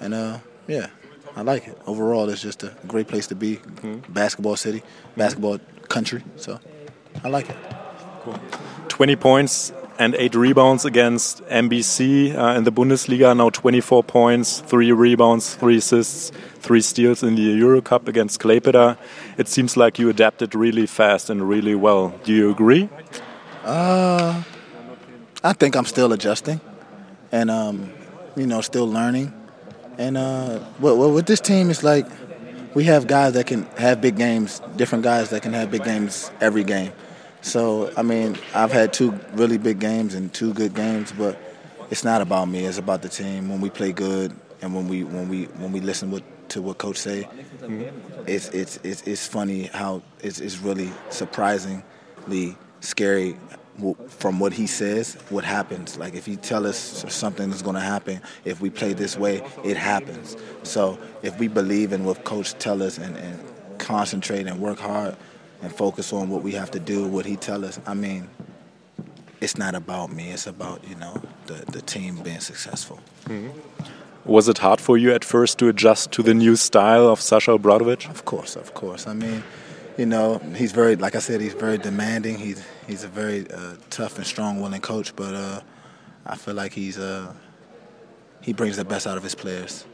and 0.00 0.12
uh, 0.12 0.38
yeah, 0.66 0.88
I 1.36 1.42
like 1.42 1.66
it. 1.66 1.76
Overall, 1.86 2.28
it's 2.28 2.42
just 2.42 2.62
a 2.62 2.72
great 2.86 3.08
place 3.08 3.26
to 3.28 3.34
be. 3.34 3.60
Basketball 4.08 4.56
city, 4.56 4.82
basketball 5.16 5.58
country. 5.88 6.22
So 6.36 6.60
I 7.24 7.28
like 7.28 7.50
it. 7.50 7.56
Cool. 8.22 8.38
20 8.88 9.16
points 9.16 9.72
and 9.98 10.14
8 10.14 10.34
rebounds 10.34 10.84
against 10.84 11.42
MBC 11.44 12.36
uh, 12.36 12.56
in 12.56 12.64
the 12.64 12.72
Bundesliga. 12.72 13.36
Now 13.36 13.50
24 13.50 14.02
points, 14.04 14.60
3 14.60 14.92
rebounds, 14.92 15.54
3 15.56 15.76
assists, 15.76 16.30
3 16.60 16.80
steals 16.80 17.22
in 17.22 17.34
the 17.34 17.42
Euro 17.42 17.80
Cup 17.80 18.08
against 18.08 18.40
Klaipeda. 18.40 18.96
It 19.36 19.48
seems 19.48 19.76
like 19.76 19.98
you 19.98 20.08
adapted 20.08 20.54
really 20.54 20.86
fast 20.86 21.30
and 21.30 21.48
really 21.48 21.74
well. 21.74 22.14
Do 22.24 22.32
you 22.32 22.50
agree? 22.50 22.88
Uh, 23.64 24.42
I 25.42 25.52
think 25.52 25.76
I'm 25.76 25.86
still 25.86 26.12
adjusting, 26.12 26.60
and 27.32 27.50
um, 27.50 27.92
you 28.36 28.46
know, 28.46 28.60
still 28.60 28.86
learning. 28.86 29.32
And 29.98 30.16
uh, 30.16 30.58
what 30.78 30.96
with 30.96 31.26
this 31.26 31.40
team 31.40 31.70
is 31.70 31.84
like, 31.84 32.06
we 32.74 32.84
have 32.84 33.06
guys 33.06 33.34
that 33.34 33.46
can 33.46 33.64
have 33.76 34.00
big 34.00 34.16
games, 34.16 34.60
different 34.76 35.04
guys 35.04 35.30
that 35.30 35.42
can 35.42 35.52
have 35.52 35.70
big 35.70 35.84
games 35.84 36.30
every 36.40 36.64
game. 36.64 36.92
So 37.42 37.92
I 37.96 38.02
mean, 38.02 38.36
I've 38.54 38.72
had 38.72 38.92
two 38.92 39.12
really 39.32 39.58
big 39.58 39.78
games 39.78 40.14
and 40.14 40.32
two 40.32 40.52
good 40.54 40.74
games, 40.74 41.12
but 41.12 41.38
it's 41.90 42.04
not 42.04 42.22
about 42.22 42.48
me. 42.48 42.64
It's 42.64 42.78
about 42.78 43.02
the 43.02 43.08
team. 43.08 43.48
When 43.48 43.60
we 43.60 43.70
play 43.70 43.92
good 43.92 44.34
and 44.62 44.74
when 44.74 44.88
we 44.88 45.04
when 45.04 45.28
we 45.28 45.44
when 45.44 45.72
we 45.72 45.80
listen 45.80 46.22
to 46.48 46.62
what 46.62 46.78
coach 46.78 46.96
say, 46.96 47.28
it's 48.26 48.48
it's 48.48 48.78
it's 48.82 49.02
it's 49.02 49.26
funny 49.26 49.64
how 49.64 50.02
it's, 50.20 50.40
it's 50.40 50.58
really 50.58 50.90
surprisingly 51.10 52.56
scary 52.80 53.36
from 54.08 54.38
what 54.38 54.52
he 54.52 54.66
says, 54.66 55.14
what 55.30 55.44
happens. 55.44 55.98
Like 55.98 56.14
if 56.14 56.26
he 56.26 56.36
tell 56.36 56.66
us 56.66 57.04
something 57.08 57.50
is 57.50 57.62
going 57.62 57.74
to 57.74 57.80
happen, 57.80 58.20
if 58.44 58.60
we 58.60 58.70
play 58.70 58.92
this 58.92 59.18
way, 59.18 59.42
it 59.64 59.76
happens. 59.76 60.36
So 60.62 60.98
if 61.22 61.38
we 61.38 61.48
believe 61.48 61.92
in 61.92 62.04
what 62.04 62.24
coach 62.24 62.54
tell 62.54 62.82
us 62.82 62.98
and, 62.98 63.16
and 63.16 63.38
concentrate 63.78 64.46
and 64.46 64.60
work 64.60 64.78
hard 64.78 65.16
and 65.62 65.72
focus 65.72 66.12
on 66.12 66.28
what 66.28 66.42
we 66.42 66.52
have 66.52 66.70
to 66.72 66.80
do, 66.80 67.06
what 67.06 67.26
he 67.26 67.36
tell 67.36 67.64
us, 67.64 67.80
I 67.86 67.94
mean, 67.94 68.28
it's 69.40 69.58
not 69.58 69.74
about 69.74 70.12
me. 70.12 70.30
It's 70.30 70.46
about 70.46 70.82
you 70.88 70.94
know 70.96 71.20
the 71.46 71.64
the 71.70 71.82
team 71.82 72.16
being 72.22 72.40
successful. 72.40 72.98
Mm-hmm. 73.26 73.50
Was 74.24 74.48
it 74.48 74.58
hard 74.58 74.80
for 74.80 74.96
you 74.96 75.12
at 75.12 75.22
first 75.22 75.58
to 75.58 75.68
adjust 75.68 76.10
to 76.12 76.22
the 76.22 76.32
new 76.32 76.56
style 76.56 77.06
of 77.08 77.20
Sasha 77.20 77.50
Obradovic? 77.50 78.08
Of 78.08 78.24
course, 78.24 78.56
of 78.56 78.72
course. 78.72 79.06
I 79.06 79.12
mean, 79.12 79.42
you 79.98 80.06
know, 80.06 80.38
he's 80.56 80.72
very, 80.72 80.96
like 80.96 81.14
I 81.14 81.18
said, 81.18 81.42
he's 81.42 81.52
very 81.52 81.76
demanding. 81.76 82.38
He's 82.38 82.64
he's 82.86 83.04
a 83.04 83.08
very 83.08 83.50
uh, 83.50 83.76
tough 83.90 84.16
and 84.18 84.26
strong, 84.26 84.60
willing 84.60 84.80
coach. 84.80 85.14
But 85.16 85.34
uh, 85.34 85.60
I 86.26 86.36
feel 86.36 86.54
like 86.54 86.72
he's 86.72 86.98
uh, 86.98 87.32
he 88.40 88.52
brings 88.52 88.76
the 88.76 88.84
best 88.84 89.06
out 89.06 89.16
of 89.16 89.22
his 89.22 89.34
players. 89.34 89.86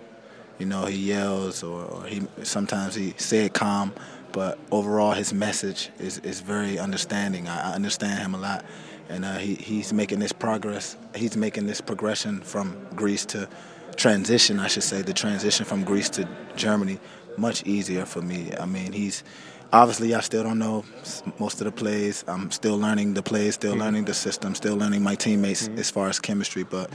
You 0.59 0.67
know, 0.67 0.85
he 0.85 0.99
yells 0.99 1.63
or, 1.63 1.85
or 1.85 2.05
he 2.05 2.23
sometimes 2.43 2.95
he 2.95 3.15
say 3.17 3.47
it 3.47 3.55
calm, 3.55 3.93
but 4.33 4.59
overall 4.71 5.13
his 5.13 5.33
message 5.33 5.91
is, 5.99 6.19
is 6.19 6.41
very 6.41 6.79
understanding. 6.79 7.49
I, 7.49 7.71
I 7.71 7.75
understand 7.75 8.21
him 8.21 8.35
a 8.35 8.39
lot, 8.39 8.65
and 9.09 9.25
uh, 9.25 9.39
he 9.39 9.55
he's 9.55 9.93
making 9.93 10.19
this 10.19 10.33
progress. 10.33 10.97
He's 11.15 11.37
making 11.37 11.67
this 11.67 11.81
progression 11.81 12.41
from 12.43 12.77
Greece 12.95 13.25
to 13.27 13.49
transition, 13.97 14.61
I 14.61 14.69
should 14.69 14.83
say, 14.83 15.03
the 15.03 15.13
transition 15.13 15.65
from 15.65 15.85
Greece 15.85 16.09
to 16.11 16.29
Germany 16.57 16.99
much 17.37 17.65
easier 17.65 18.05
for 18.05 18.23
me. 18.23 18.53
I 18.59 18.67
mean, 18.67 18.93
he's 18.93 19.25
obviously 19.73 20.15
I 20.15 20.21
still 20.21 20.43
don't 20.43 20.59
know 20.59 20.85
most 21.39 21.61
of 21.61 21.65
the 21.65 21.73
plays. 21.73 22.25
I'm 22.27 22.51
still 22.51 22.79
learning 22.79 23.15
the 23.15 23.23
plays, 23.23 23.55
still 23.55 23.77
learning 23.77 24.05
the 24.05 24.15
system, 24.15 24.55
still 24.55 24.77
learning 24.77 25.03
my 25.03 25.15
teammates 25.15 25.69
as 25.77 25.91
far 25.91 26.09
as 26.09 26.19
chemistry. 26.19 26.65
But 26.65 26.91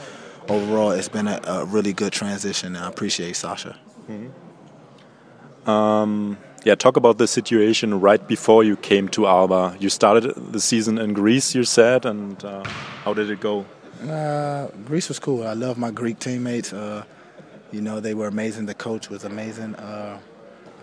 overall, 0.49 0.91
it's 0.91 1.09
been 1.09 1.27
a, 1.27 1.39
a 1.45 1.65
really 1.65 1.93
good 1.93 2.13
transition, 2.13 2.75
and 2.75 2.85
I 2.85 2.88
appreciate 2.88 3.35
Sasha. 3.35 3.77
Um, 5.65 6.38
yeah, 6.63 6.75
talk 6.75 6.97
about 6.97 7.17
the 7.17 7.27
situation 7.27 7.99
right 7.99 8.25
before 8.27 8.63
you 8.63 8.75
came 8.75 9.07
to 9.09 9.27
Alba. 9.27 9.77
You 9.79 9.89
started 9.89 10.33
the 10.51 10.59
season 10.59 10.97
in 10.97 11.13
Greece, 11.13 11.55
you 11.55 11.63
said, 11.63 12.05
and 12.05 12.43
uh, 12.43 12.63
how 13.03 13.13
did 13.13 13.29
it 13.29 13.39
go? 13.39 13.65
Uh, 14.01 14.67
Greece 14.85 15.07
was 15.07 15.19
cool. 15.19 15.47
I 15.47 15.53
love 15.53 15.77
my 15.77 15.91
Greek 15.91 16.19
teammates. 16.19 16.73
Uh, 16.73 17.03
you 17.71 17.81
know, 17.81 17.99
they 17.99 18.13
were 18.13 18.27
amazing. 18.27 18.65
The 18.65 18.73
coach 18.73 19.09
was 19.09 19.23
amazing. 19.23 19.75
Uh, 19.75 20.19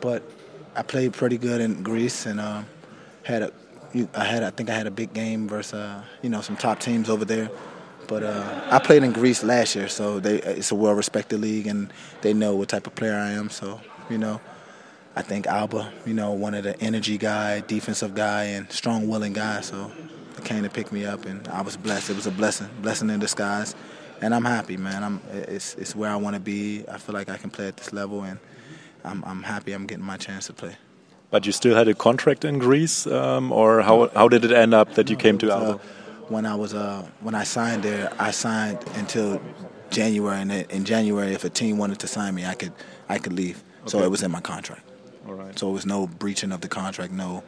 but 0.01 0.23
I 0.75 0.83
played 0.83 1.13
pretty 1.13 1.39
good 1.39 1.61
in 1.61 1.83
Greece 1.83 2.27
and 2.27 2.41
uh, 2.41 2.63
had 3.25 3.43
a, 3.43 3.53
I 4.15 4.25
had, 4.25 4.43
I 4.43 4.51
think 4.51 4.71
I 4.71 4.75
had 4.75 4.87
a 4.87 4.91
big 4.91 5.13
game 5.13 5.49
versus, 5.49 5.75
uh, 5.75 6.03
you 6.23 6.31
know, 6.31 6.41
some 6.41 6.57
top 6.57 6.81
teams 6.81 7.11
over 7.11 7.25
there. 7.25 7.51
But 8.09 8.23
uh, 8.23 8.69
I 8.71 8.79
played 8.79 9.03
in 9.03 9.13
Greece 9.13 9.43
last 9.45 9.77
year, 9.77 9.89
so 9.89 10.19
they, 10.19 10.37
it's 10.43 10.71
a 10.71 10.75
well-respected 10.75 11.41
league, 11.41 11.67
and 11.67 11.93
they 12.21 12.35
know 12.35 12.57
what 12.57 12.69
type 12.69 12.87
of 12.87 12.95
player 12.95 13.15
I 13.15 13.31
am. 13.31 13.49
So, 13.49 13.81
you 14.11 14.19
know, 14.19 14.41
I 15.15 15.23
think 15.23 15.47
Alba, 15.47 15.93
you 16.05 16.13
know, 16.13 16.33
one 16.33 16.55
of 16.55 16.65
the 16.65 16.79
energy 16.81 17.17
guy, 17.17 17.61
defensive 17.61 18.15
guy, 18.15 18.45
and 18.45 18.71
strong, 18.73 19.09
willing 19.09 19.33
guy. 19.35 19.61
So, 19.61 19.93
they 20.37 20.43
came 20.43 20.63
to 20.65 20.71
pick 20.71 20.91
me 20.93 21.05
up, 21.05 21.27
and 21.27 21.47
I 21.49 21.63
was 21.63 21.77
blessed. 21.77 22.11
It 22.11 22.17
was 22.17 22.27
a 22.27 22.31
blessing, 22.31 22.69
blessing 22.81 23.09
in 23.09 23.21
disguise, 23.21 23.75
and 24.21 24.35
I'm 24.35 24.45
happy, 24.45 24.77
man. 24.77 25.05
I'm 25.05 25.21
it's 25.33 25.75
it's 25.77 25.95
where 25.95 26.11
I 26.11 26.17
want 26.17 26.35
to 26.35 26.41
be. 26.41 26.85
I 26.91 26.99
feel 26.99 27.15
like 27.15 27.29
I 27.29 27.37
can 27.37 27.51
play 27.51 27.69
at 27.69 27.77
this 27.77 27.93
level, 27.93 28.25
and 28.25 28.39
I'm 29.05 29.23
I'm 29.25 29.43
happy. 29.43 29.73
I'm 29.73 29.87
getting 29.87 30.05
my 30.05 30.17
chance 30.17 30.47
to 30.47 30.53
play. 30.53 30.77
But 31.31 31.47
you 31.47 31.53
still 31.53 31.75
had 31.75 31.89
a 31.89 31.95
contract 31.95 32.45
in 32.45 32.59
Greece, 32.59 33.07
um, 33.07 33.53
or 33.53 33.83
how 33.83 34.09
how 34.15 34.29
did 34.29 34.45
it 34.45 34.53
end 34.53 34.75
up 34.75 34.95
that 34.95 35.09
you 35.11 35.17
came 35.17 35.39
to 35.39 35.51
Uh, 35.51 35.57
Alba? 35.59 35.81
when 36.29 36.47
I 36.47 36.55
was 36.55 36.73
uh, 36.75 37.03
when 37.21 37.35
I 37.35 37.45
signed 37.45 37.83
there, 37.83 38.11
I 38.19 38.31
signed 38.33 38.79
until 38.97 39.41
January, 39.91 40.41
and 40.41 40.53
in 40.53 40.85
January, 40.85 41.33
if 41.35 41.45
a 41.45 41.51
team 41.51 41.79
wanted 41.79 41.99
to 42.01 42.07
sign 42.07 42.35
me, 42.35 42.45
I 42.45 42.55
could 42.55 42.73
I 43.09 43.19
could 43.19 43.33
leave. 43.33 43.63
So 43.87 44.03
it 44.03 44.11
was 44.11 44.23
in 44.23 44.31
my 44.31 44.41
contract. 44.41 44.83
All 45.27 45.35
right. 45.35 45.59
So 45.59 45.69
it 45.69 45.73
was 45.73 45.85
no 45.87 46.07
breaching 46.07 46.53
of 46.53 46.61
the 46.61 46.69
contract. 46.69 47.13
No, 47.13 47.43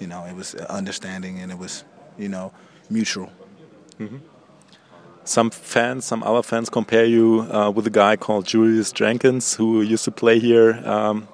you 0.00 0.06
know, 0.08 0.24
it 0.24 0.34
was 0.34 0.54
understanding, 0.54 1.38
and 1.40 1.52
it 1.52 1.58
was 1.58 1.84
you 2.18 2.28
know 2.28 2.52
mutual. 2.90 3.30
Some 5.28 5.50
fans, 5.50 6.06
some 6.06 6.22
other 6.22 6.42
fans 6.42 6.70
compare 6.70 7.04
you 7.04 7.40
uh, 7.52 7.70
with 7.70 7.86
a 7.86 7.90
guy 7.90 8.16
called 8.16 8.46
Julius 8.46 8.92
Jenkins 8.92 9.56
who 9.56 9.82
used 9.82 10.06
to 10.06 10.10
play 10.10 10.38
here 10.38 10.80
um, 10.86 11.28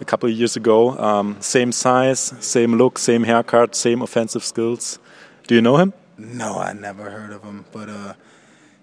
a 0.00 0.04
couple 0.04 0.28
of 0.28 0.34
years 0.34 0.56
ago. 0.56 0.98
Um, 0.98 1.36
same 1.38 1.70
size, 1.70 2.34
same 2.40 2.74
look, 2.74 2.98
same 2.98 3.22
haircut, 3.22 3.76
same 3.76 4.02
offensive 4.02 4.42
skills. 4.42 4.98
Do 5.46 5.54
you 5.54 5.62
know 5.62 5.76
him? 5.76 5.92
No, 6.16 6.58
I 6.58 6.72
never 6.72 7.10
heard 7.10 7.30
of 7.30 7.44
him, 7.44 7.64
but 7.70 7.88
uh, 7.88 8.14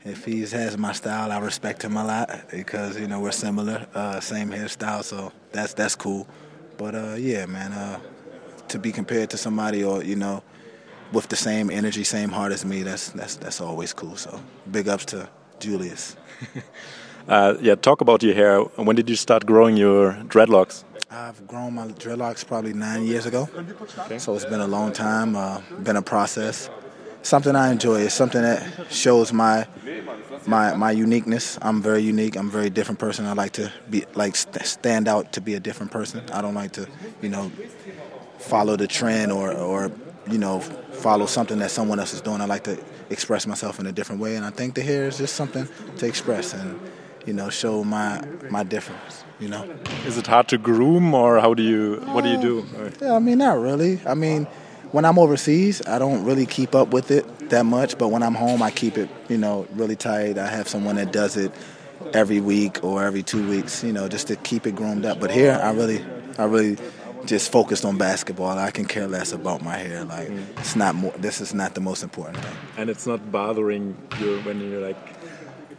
if 0.06 0.24
he 0.24 0.39
has 0.39 0.78
my 0.78 0.94
style, 0.94 1.34
I 1.34 1.39
respect 1.39 1.84
him 1.84 1.98
a 1.98 2.06
lot 2.06 2.46
because 2.50 2.98
you 2.98 3.10
know 3.10 3.20
we're 3.20 3.34
similar, 3.34 3.88
uh, 3.94 4.22
same 4.22 4.52
hairstyle, 4.52 5.04
so 5.04 5.34
that's 5.52 5.74
that's 5.74 5.98
cool. 5.98 6.30
But 6.78 6.96
uh, 6.96 7.15
yeah, 7.20 7.46
man, 7.46 7.74
uh, 7.74 8.00
to 8.70 8.80
be 8.80 8.94
compared 8.94 9.32
to 9.32 9.38
somebody 9.38 9.84
or 9.84 10.02
you 10.02 10.15
know 10.15 10.44
with 11.12 11.28
the 11.30 11.36
same 11.36 11.70
energy, 11.70 12.04
same 12.04 12.30
heart 12.30 12.52
as 12.52 12.65
me, 12.65 12.84
that's 12.84 13.10
that's 13.12 13.36
that's 13.36 13.62
always 13.62 13.94
cool. 13.94 14.15
So 14.18 14.39
big 14.72 14.88
ups 14.88 15.06
to 15.06 15.30
Julius. 15.60 16.15
Uh, 17.28 17.58
yeah, 17.60 17.74
talk 17.74 18.02
about 18.02 18.22
your 18.22 18.36
hair. 18.36 18.60
When 18.62 18.96
did 18.96 19.10
you 19.10 19.15
start 19.15 19.48
growing 19.48 19.78
your 19.78 20.13
dreadlocks? 20.28 20.84
I've 21.10 21.48
grown 21.48 21.74
my 21.74 21.88
dreadlocks 21.88 22.46
probably 22.46 22.74
nine 22.74 23.08
years 23.08 23.26
ago, 23.26 23.50
so 24.20 24.36
it's 24.36 24.46
been 24.46 24.60
a 24.60 24.68
long 24.68 24.91
time. 24.91 25.36
Uh, 25.36 25.62
been 25.82 25.96
a 25.96 26.04
process. 26.04 26.70
Something 27.24 27.56
I 27.56 27.72
enjoy. 27.72 28.02
It's 28.02 28.13
something 28.13 28.44
that 28.44 28.91
shows 28.91 29.34
my 29.34 29.65
my 30.46 30.76
my 30.76 30.91
uniqueness. 30.91 31.58
I'm 31.63 31.82
very 31.82 32.04
unique. 32.04 32.36
I'm 32.38 32.50
a 32.50 32.52
very 32.52 32.70
different 32.70 33.00
person. 33.00 33.26
I 33.26 33.34
like 33.34 33.54
to 33.54 33.72
be 33.89 34.06
like 34.13 34.36
st- 34.36 34.63
stand 34.63 35.08
out 35.08 35.34
to 35.34 35.41
be 35.41 35.56
a 35.56 35.60
different 35.60 35.91
person. 35.91 36.22
I 36.32 36.41
don't 36.41 36.54
like 36.54 36.74
to, 36.74 36.88
you 37.24 37.30
know, 37.30 37.52
follow 38.38 38.76
the 38.76 38.88
trend 38.88 39.32
or 39.32 39.52
or 39.52 39.89
you 40.30 40.38
know 40.38 40.60
follow 40.60 41.26
something 41.26 41.60
that 41.60 41.72
someone 41.72 42.00
else 42.00 42.14
is 42.14 42.22
doing. 42.22 42.42
I 42.42 42.46
like 42.46 42.64
to 42.64 42.78
express 43.10 43.46
myself 43.46 43.80
in 43.80 43.86
a 43.86 43.92
different 43.92 44.22
way, 44.22 44.36
and 44.36 44.46
I 44.46 44.50
think 44.50 44.76
the 44.76 44.82
hair 44.82 45.08
is 45.08 45.18
just 45.18 45.36
something 45.36 45.68
to 45.98 46.06
express 46.06 46.54
and 46.54 46.80
you 47.26 47.34
know 47.34 47.50
show 47.50 47.84
my 47.84 48.24
my 48.50 48.64
difference. 48.64 49.24
You 49.40 49.50
know. 49.50 49.70
Is 50.06 50.18
it 50.18 50.28
hard 50.28 50.48
to 50.50 50.58
groom, 50.58 51.14
or 51.14 51.40
how 51.40 51.54
do 51.54 51.64
you? 51.64 51.98
What 52.14 52.24
do 52.24 52.30
you 52.30 52.42
do? 52.42 52.66
Uh, 52.78 52.90
yeah, 53.02 53.14
I 53.16 53.20
mean, 53.20 53.40
not 53.40 53.60
really. 53.60 54.00
I 54.06 54.14
mean, 54.14 54.46
when 54.92 55.04
I'm 55.04 55.20
overseas, 55.20 55.86
I 55.86 56.00
don't 56.00 56.24
really 56.24 56.46
keep 56.46 56.74
up 56.74 56.90
with 56.90 57.12
it 57.12 57.50
that 57.50 57.66
much. 57.66 57.98
But 57.98 58.10
when 58.10 58.24
I'm 58.24 58.36
home, 58.36 58.62
I 58.62 58.72
keep 58.72 58.98
it, 58.98 59.10
you 59.28 59.38
know, 59.38 59.68
really 59.74 59.96
tight. 59.96 60.38
I 60.38 60.48
have 60.48 60.70
someone 60.70 60.96
that 60.96 61.12
does 61.12 61.36
it 61.36 61.52
every 62.14 62.40
week 62.40 62.84
or 62.84 63.04
every 63.04 63.24
two 63.24 63.48
weeks, 63.50 63.84
you 63.84 63.92
know, 63.92 64.08
just 64.08 64.28
to 64.28 64.36
keep 64.38 64.66
it 64.66 64.76
groomed 64.76 65.06
up. 65.06 65.20
But 65.20 65.32
here, 65.32 65.60
I 65.62 65.72
really, 65.72 66.04
I 66.38 66.46
really 66.46 66.78
just 67.26 67.52
focused 67.52 67.86
on 67.86 67.98
basketball. 67.98 68.58
I 68.58 68.72
can 68.72 68.86
care 68.86 69.08
less 69.08 69.32
about 69.34 69.64
my 69.64 69.78
hair. 69.78 70.04
Like, 70.06 70.30
it's 70.58 70.76
not 70.76 70.96
more. 70.96 71.12
This 71.18 71.42
is 71.42 71.54
not 71.54 71.76
the 71.76 71.82
most 71.82 72.04
important 72.04 72.38
thing. 72.38 72.56
And 72.78 72.90
it's 72.90 73.06
not 73.06 73.32
bothering 73.32 73.98
you 74.20 74.40
when 74.42 74.60
you're 74.60 74.82
like 74.82 74.98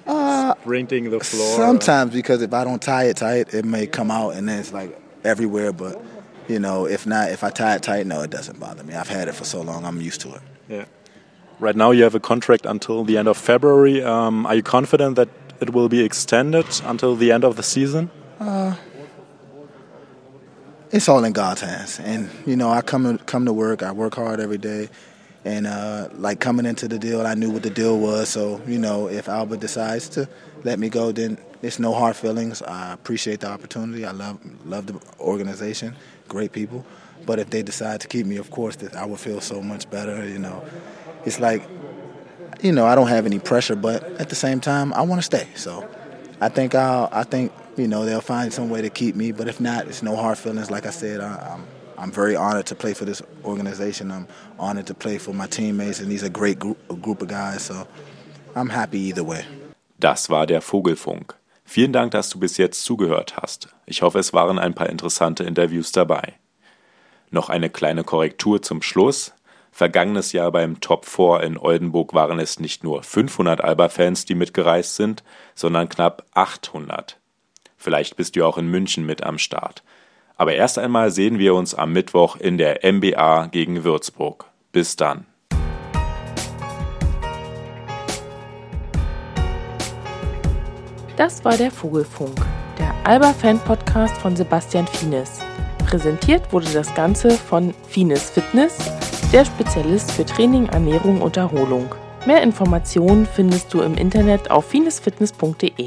Uh, 0.07 0.55
sprinting 0.61 1.11
the 1.11 1.21
floor. 1.21 1.57
Sometimes 1.57 2.13
because 2.13 2.41
if 2.43 2.53
I 2.53 2.63
don't 2.65 2.81
tie 2.81 3.05
it 3.05 3.17
tight, 3.17 3.53
it 3.55 3.65
may 3.65 3.87
come 3.87 4.11
out 4.11 4.31
and 4.37 4.49
then 4.49 4.61
it's 4.61 4.73
like 4.73 4.97
everywhere. 5.25 5.73
But 5.73 6.01
you 6.49 6.61
know, 6.61 6.87
if 6.87 7.07
not, 7.07 7.31
if 7.31 7.43
I 7.43 7.51
tie 7.51 7.75
it 7.75 7.83
tight, 7.83 8.07
no, 8.07 8.23
it 8.23 8.31
doesn't 8.31 8.61
bother 8.61 8.85
me. 8.85 8.95
I've 8.95 9.09
had 9.09 9.27
it 9.29 9.35
for 9.35 9.45
so 9.45 9.63
long, 9.63 9.85
I'm 9.85 10.01
used 10.01 10.21
to 10.21 10.29
it. 10.35 10.43
Yeah. 10.69 10.85
Right 11.59 11.75
now, 11.75 11.91
you 11.91 12.03
have 12.05 12.15
a 12.15 12.21
contract 12.21 12.67
until 12.67 13.03
the 13.03 13.17
end 13.19 13.29
of 13.29 13.37
February. 13.37 14.03
Um, 14.03 14.47
are 14.47 14.55
you 14.55 14.63
confident 14.63 15.17
that 15.17 15.29
it 15.61 15.71
will 15.73 15.89
be 15.89 16.05
extended 16.05 16.67
until 16.85 17.17
the 17.17 17.33
end 17.33 17.45
of 17.45 17.57
the 17.57 17.63
season? 17.63 18.11
It's 20.91 21.09
all 21.09 21.25
in 21.25 21.33
God's 21.33 21.61
hands. 21.61 22.01
And 22.01 22.31
you 22.47 22.57
know, 22.57 22.71
I 22.71 22.83
come 22.83 23.19
to, 23.19 23.25
come 23.25 23.45
to 23.47 23.53
work. 23.53 23.83
I 23.83 23.93
work 23.93 24.15
hard 24.15 24.41
every 24.41 24.59
day, 24.59 24.89
and 25.45 25.67
uh, 25.67 26.09
like 26.15 26.41
coming 26.41 26.67
into 26.67 26.89
the 26.89 26.99
deal, 26.99 27.27
I 27.27 27.35
knew 27.35 27.51
what 27.51 27.63
the 27.63 27.71
deal 27.71 27.99
was. 27.99 28.29
So 28.29 28.61
you 28.67 28.79
know, 28.79 29.09
if 29.09 29.29
Alba 29.29 29.57
decides 29.57 30.09
to 30.11 30.29
let 30.65 30.79
me 30.79 30.89
go, 30.89 31.13
then 31.13 31.39
it's 31.63 31.79
no 31.79 31.93
hard 31.93 32.17
feelings. 32.17 32.63
I 32.63 32.93
appreciate 32.93 33.41
the 33.41 33.49
opportunity. 33.49 34.05
I 34.05 34.13
love 34.13 34.39
love 34.67 34.87
the 34.87 35.01
organization, 35.21 35.97
great 36.29 36.53
people. 36.53 36.85
But 37.25 37.41
if 37.41 37.51
they 37.51 37.63
decide 37.63 38.01
to 38.03 38.09
keep 38.09 38.27
me, 38.27 38.37
of 38.37 38.51
course, 38.51 38.77
that 38.77 38.95
I 38.95 39.05
would 39.05 39.19
feel 39.19 39.41
so 39.41 39.61
much 39.61 39.91
better. 39.91 40.27
You 40.29 40.39
know, 40.39 40.65
it's 41.25 41.41
like, 41.41 41.63
you 42.63 42.71
know, 42.71 42.87
I 42.87 42.95
don't 42.95 43.09
have 43.09 43.27
any 43.27 43.41
pressure, 43.41 43.75
but 43.75 44.05
at 44.21 44.29
the 44.29 44.37
same 44.37 44.61
time, 44.61 44.93
I 44.93 45.03
want 45.03 45.21
to 45.21 45.25
stay. 45.25 45.49
So 45.57 45.89
I 46.41 46.49
think 46.49 46.75
I'll, 46.77 47.09
I 47.11 47.25
think 47.25 47.53
you 47.77 47.89
know 47.89 48.05
they'll 48.05 48.21
find 48.21 48.53
some 48.53 48.71
way 48.71 48.83
to 48.83 48.91
keep 48.91 49.15
me. 49.15 49.33
But 49.33 49.49
if 49.49 49.61
not, 49.61 49.87
it's 49.87 50.03
no 50.03 50.17
hard 50.17 50.39
feelings. 50.39 50.71
Like 50.71 50.87
I 50.87 50.91
said, 50.91 51.21
I, 51.21 51.55
I'm 51.55 51.65
I'm 51.99 52.13
very 52.13 52.37
honored 52.37 52.67
to 52.67 52.75
play 52.75 52.95
for 52.95 53.05
this 53.07 53.23
organization. 53.45 54.11
I'm 54.11 54.27
honored 54.59 54.87
to 54.87 54.95
play 54.95 55.19
for 55.19 55.33
my 55.33 55.47
teammates, 55.47 56.01
and 56.01 56.11
these 56.11 56.23
are 56.23 56.27
a 56.27 56.31
great 56.31 56.59
group, 56.59 56.79
a 56.91 56.95
group 56.95 57.23
of 57.23 57.29
guys. 57.29 57.63
So 57.63 57.87
I'm 58.55 58.71
happy 58.71 58.99
either 58.99 59.25
way. 59.25 59.45
Das 59.99 60.29
war 60.29 60.47
der 60.47 60.61
Vogelfunk. 60.61 61.35
Vielen 61.65 61.93
Dank, 61.93 62.13
dass 62.13 62.29
du 62.29 62.39
bis 62.39 62.59
jetzt 62.59 62.85
zugehört 62.85 63.37
hast. 63.39 63.69
Ich 63.87 64.03
hoffe, 64.03 64.19
es 64.19 64.33
waren 64.33 64.59
ein 64.59 64.75
paar 64.75 64.89
interessante 64.89 65.43
Interviews 65.45 65.91
dabei. 65.91 66.35
Noch 67.31 67.49
eine 67.49 67.71
kleine 67.71 68.05
Korrektur 68.05 68.63
zum 68.63 68.83
Schluss. 68.83 69.33
Vergangenes 69.73 70.33
Jahr 70.33 70.53
beim 70.53 70.81
Top 70.81 71.07
4 71.07 71.43
in 71.43 71.59
Oldenburg 71.59 72.15
waren 72.15 72.39
es 72.39 72.61
nicht 72.61 72.85
nur 72.85 73.03
500 73.03 73.63
Alba-Fans, 73.63 74.25
die 74.27 74.35
mitgereist 74.35 74.97
sind, 74.97 75.25
sondern 75.55 75.89
knapp 75.89 76.25
800. 76.35 77.19
Vielleicht 77.77 78.17
bist 78.17 78.37
du 78.37 78.45
auch 78.45 78.59
in 78.59 78.69
München 78.69 79.07
mit 79.07 79.23
am 79.23 79.39
Start. 79.39 79.83
Aber 80.37 80.55
erst 80.55 80.79
einmal 80.79 81.11
sehen 81.11 81.39
wir 81.39 81.55
uns 81.55 81.75
am 81.75 81.93
Mittwoch 81.93 82.37
in 82.37 82.59
der 82.59 82.81
MBA 82.91 83.47
gegen 83.47 83.85
Würzburg. 83.85 84.47
Bis 84.73 84.97
dann. 84.97 85.27
Das 91.17 91.43
war 91.47 91.57
der 91.57 91.71
Vogelfunk, 91.71 92.37
der 92.79 92.95
Alba-Fan-Podcast 93.05 94.19
von 94.19 94.37
Sebastian 94.37 94.87
Fienes. 94.87 95.41
Präsentiert 95.87 96.53
wurde 96.53 96.69
das 96.75 96.95
Ganze 96.95 97.31
von 97.31 97.73
Fienes 97.89 98.29
Fitness, 98.29 98.77
der 99.33 99.47
Spezialist 99.47 100.11
für 100.13 100.27
Training, 100.27 100.67
Ernährung 100.67 101.23
und 101.23 101.39
Erholung. 101.39 101.95
Mehr 102.27 102.43
Informationen 102.43 103.25
findest 103.25 103.73
du 103.73 103.81
im 103.81 103.95
Internet 103.95 104.51
auf 104.51 104.67
finesfitness.de. 104.67 105.87